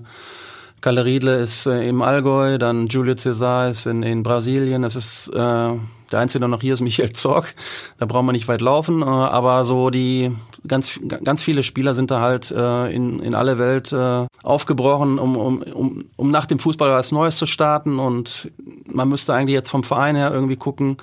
Kalle 0.80 1.04
Riedle 1.04 1.40
ist 1.40 1.66
äh, 1.66 1.86
im 1.86 2.00
Allgäu, 2.00 2.56
dann 2.56 2.86
Julio 2.86 3.16
Cesar 3.16 3.68
ist 3.68 3.84
in, 3.84 4.02
in 4.02 4.22
Brasilien. 4.22 4.82
Es 4.82 4.96
ist 4.96 5.28
äh, 5.28 5.72
der 6.10 6.20
einzige, 6.20 6.40
der 6.40 6.48
noch 6.48 6.60
hier 6.60 6.74
ist, 6.74 6.80
Michael 6.80 7.12
Zorg. 7.12 7.54
Da 7.98 8.06
braucht 8.06 8.24
man 8.24 8.34
nicht 8.34 8.48
weit 8.48 8.60
laufen. 8.60 9.02
Äh, 9.02 9.04
aber 9.04 9.64
so 9.64 9.90
die 9.90 10.32
ganz 10.66 11.00
ganz 11.24 11.42
viele 11.42 11.62
Spieler 11.62 11.94
sind 11.94 12.10
da 12.10 12.20
halt 12.20 12.50
äh, 12.50 12.92
in, 12.92 13.20
in 13.20 13.34
alle 13.34 13.58
Welt 13.58 13.92
äh, 13.92 14.26
aufgebrochen, 14.42 15.18
um, 15.18 15.36
um, 15.36 15.62
um, 15.62 16.04
um 16.16 16.30
nach 16.30 16.46
dem 16.46 16.58
Fußball 16.58 16.90
was 16.90 17.12
Neues 17.12 17.36
zu 17.36 17.46
starten. 17.46 17.98
Und 17.98 18.50
man 18.86 19.08
müsste 19.08 19.34
eigentlich 19.34 19.54
jetzt 19.54 19.70
vom 19.70 19.84
Verein 19.84 20.16
her 20.16 20.32
irgendwie 20.32 20.56
gucken, 20.56 20.96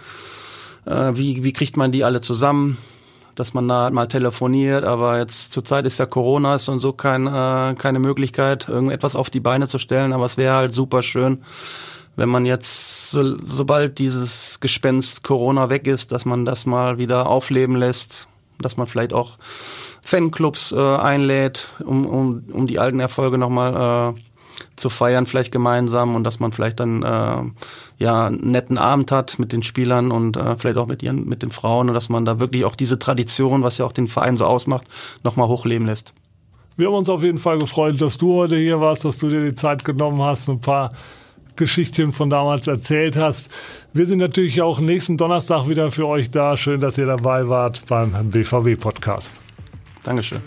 wie, 0.86 1.44
wie 1.44 1.52
kriegt 1.52 1.76
man 1.76 1.92
die 1.92 2.06
alle 2.06 2.22
zusammen 2.22 2.78
dass 3.38 3.54
man 3.54 3.68
da 3.68 3.90
mal 3.92 4.08
telefoniert, 4.08 4.84
aber 4.84 5.20
jetzt 5.20 5.54
zurzeit 5.54 5.86
ist 5.86 6.00
ja 6.00 6.08
Corona 6.08 6.56
ist 6.56 6.70
und 6.70 6.80
so 6.80 6.92
kein, 6.92 7.28
äh, 7.28 7.76
keine 7.78 8.00
Möglichkeit, 8.00 8.68
irgendetwas 8.68 9.16
auf 9.16 9.30
die 9.30 9.40
Beine 9.40 9.68
zu 9.68 9.78
stellen, 9.78 10.12
aber 10.12 10.26
es 10.26 10.38
wäre 10.38 10.56
halt 10.56 10.74
super 10.74 11.04
schön, 11.04 11.44
wenn 12.18 12.30
man 12.30 12.46
jetzt, 12.46 13.12
so, 13.12 13.38
sobald 13.46 14.00
dieses 14.00 14.60
Gespenst 14.60 15.24
Corona 15.24 15.70
weg 15.70 15.88
ist, 15.88 16.12
dass 16.12 16.26
man 16.26 16.46
das 16.46 16.66
mal 16.66 16.98
wieder 16.98 17.28
aufleben 17.28 17.78
lässt, 17.78 18.28
dass 18.60 18.76
man 18.76 18.88
vielleicht 18.88 19.14
auch 19.14 19.38
Fanclubs 20.02 20.72
äh, 20.72 20.78
einlädt, 20.78 21.70
um, 21.86 22.06
um, 22.06 22.44
um 22.52 22.68
die 22.68 22.80
alten 22.80 23.00
Erfolge 23.00 23.38
nochmal 23.38 24.16
äh, 24.16 24.20
zu 24.76 24.90
feiern, 24.90 25.28
vielleicht 25.28 25.52
gemeinsam 25.52 26.16
und 26.16 26.24
dass 26.24 26.40
man 26.40 26.52
vielleicht 26.52 26.80
dann 26.80 27.04
äh, 27.04 27.44
ja 28.00 28.26
einen 28.26 28.50
netten 28.52 28.80
Abend 28.80 29.12
hat 29.12 29.38
mit 29.38 29.52
den 29.52 29.62
Spielern 29.62 30.12
und 30.12 30.38
äh, 30.38 30.58
vielleicht 30.58 30.78
auch 30.78 30.88
mit 30.88 31.04
ihren 31.04 31.28
mit 31.28 31.44
den 31.44 31.52
Frauen 31.52 31.88
und 31.90 31.94
dass 31.94 32.10
man 32.10 32.26
da 32.26 32.40
wirklich 32.40 32.66
auch 32.66 32.76
diese 32.76 32.98
Tradition, 32.98 33.62
was 33.62 33.78
ja 33.78 33.86
auch 33.86 33.92
den 33.92 34.08
Verein 34.08 34.38
so 34.38 34.46
ausmacht, 34.46 34.88
nochmal 35.24 35.48
hochleben 35.48 35.86
lässt. 35.86 36.14
Wir 36.78 36.88
haben 36.88 36.96
uns 36.96 37.10
auf 37.10 37.22
jeden 37.22 37.38
Fall 37.38 37.60
gefreut, 37.60 38.02
dass 38.02 38.18
du 38.18 38.34
heute 38.34 38.56
hier 38.56 38.80
warst, 38.80 39.06
dass 39.06 39.18
du 39.18 39.30
dir 39.30 39.44
die 39.44 39.56
Zeit 39.56 39.84
genommen 39.84 40.22
hast, 40.24 40.48
ein 40.50 40.62
paar 40.62 40.94
Geschichtchen 41.58 42.12
von 42.14 42.30
damals 42.30 42.68
erzählt 42.68 43.18
hast. 43.18 43.52
Wir 43.94 44.06
sind 44.06 44.20
natürlich 44.20 44.62
auch 44.62 44.80
nächsten 44.80 45.18
Donnerstag 45.18 45.68
wieder 45.68 45.92
für 45.92 46.08
euch 46.08 46.32
da. 46.32 46.56
Schön, 46.56 46.80
dass 46.80 46.98
ihr 46.98 47.06
dabei 47.06 47.48
wart 47.48 47.86
beim 47.88 48.30
BVW-Podcast. 48.30 49.42
Dankeschön. 50.04 50.42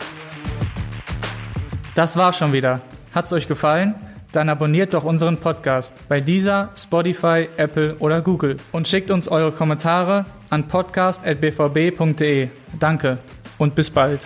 Das 1.95 2.17
war 2.17 2.33
schon 2.33 2.53
wieder. 2.53 2.81
Hat's 3.13 3.33
euch 3.33 3.47
gefallen? 3.47 3.95
Dann 4.33 4.49
abonniert 4.49 4.95
doch 4.95 5.05
unseren 5.05 5.39
Podcast 5.39 5.95
bei 6.09 6.21
dieser, 6.21 6.71
Spotify, 6.77 7.49
Apple 7.57 7.97
oder 7.97 8.23
Google 8.23 8.57
und 8.71 8.87
schickt 8.87 9.11
uns 9.11 9.27
eure 9.27 9.51
Kommentare 9.51 10.25
an 10.51 10.69
podcast.bvb.de. 10.69 12.49
Danke 12.79 13.19
und 13.59 13.75
bis 13.75 13.91
bald. 13.91 14.21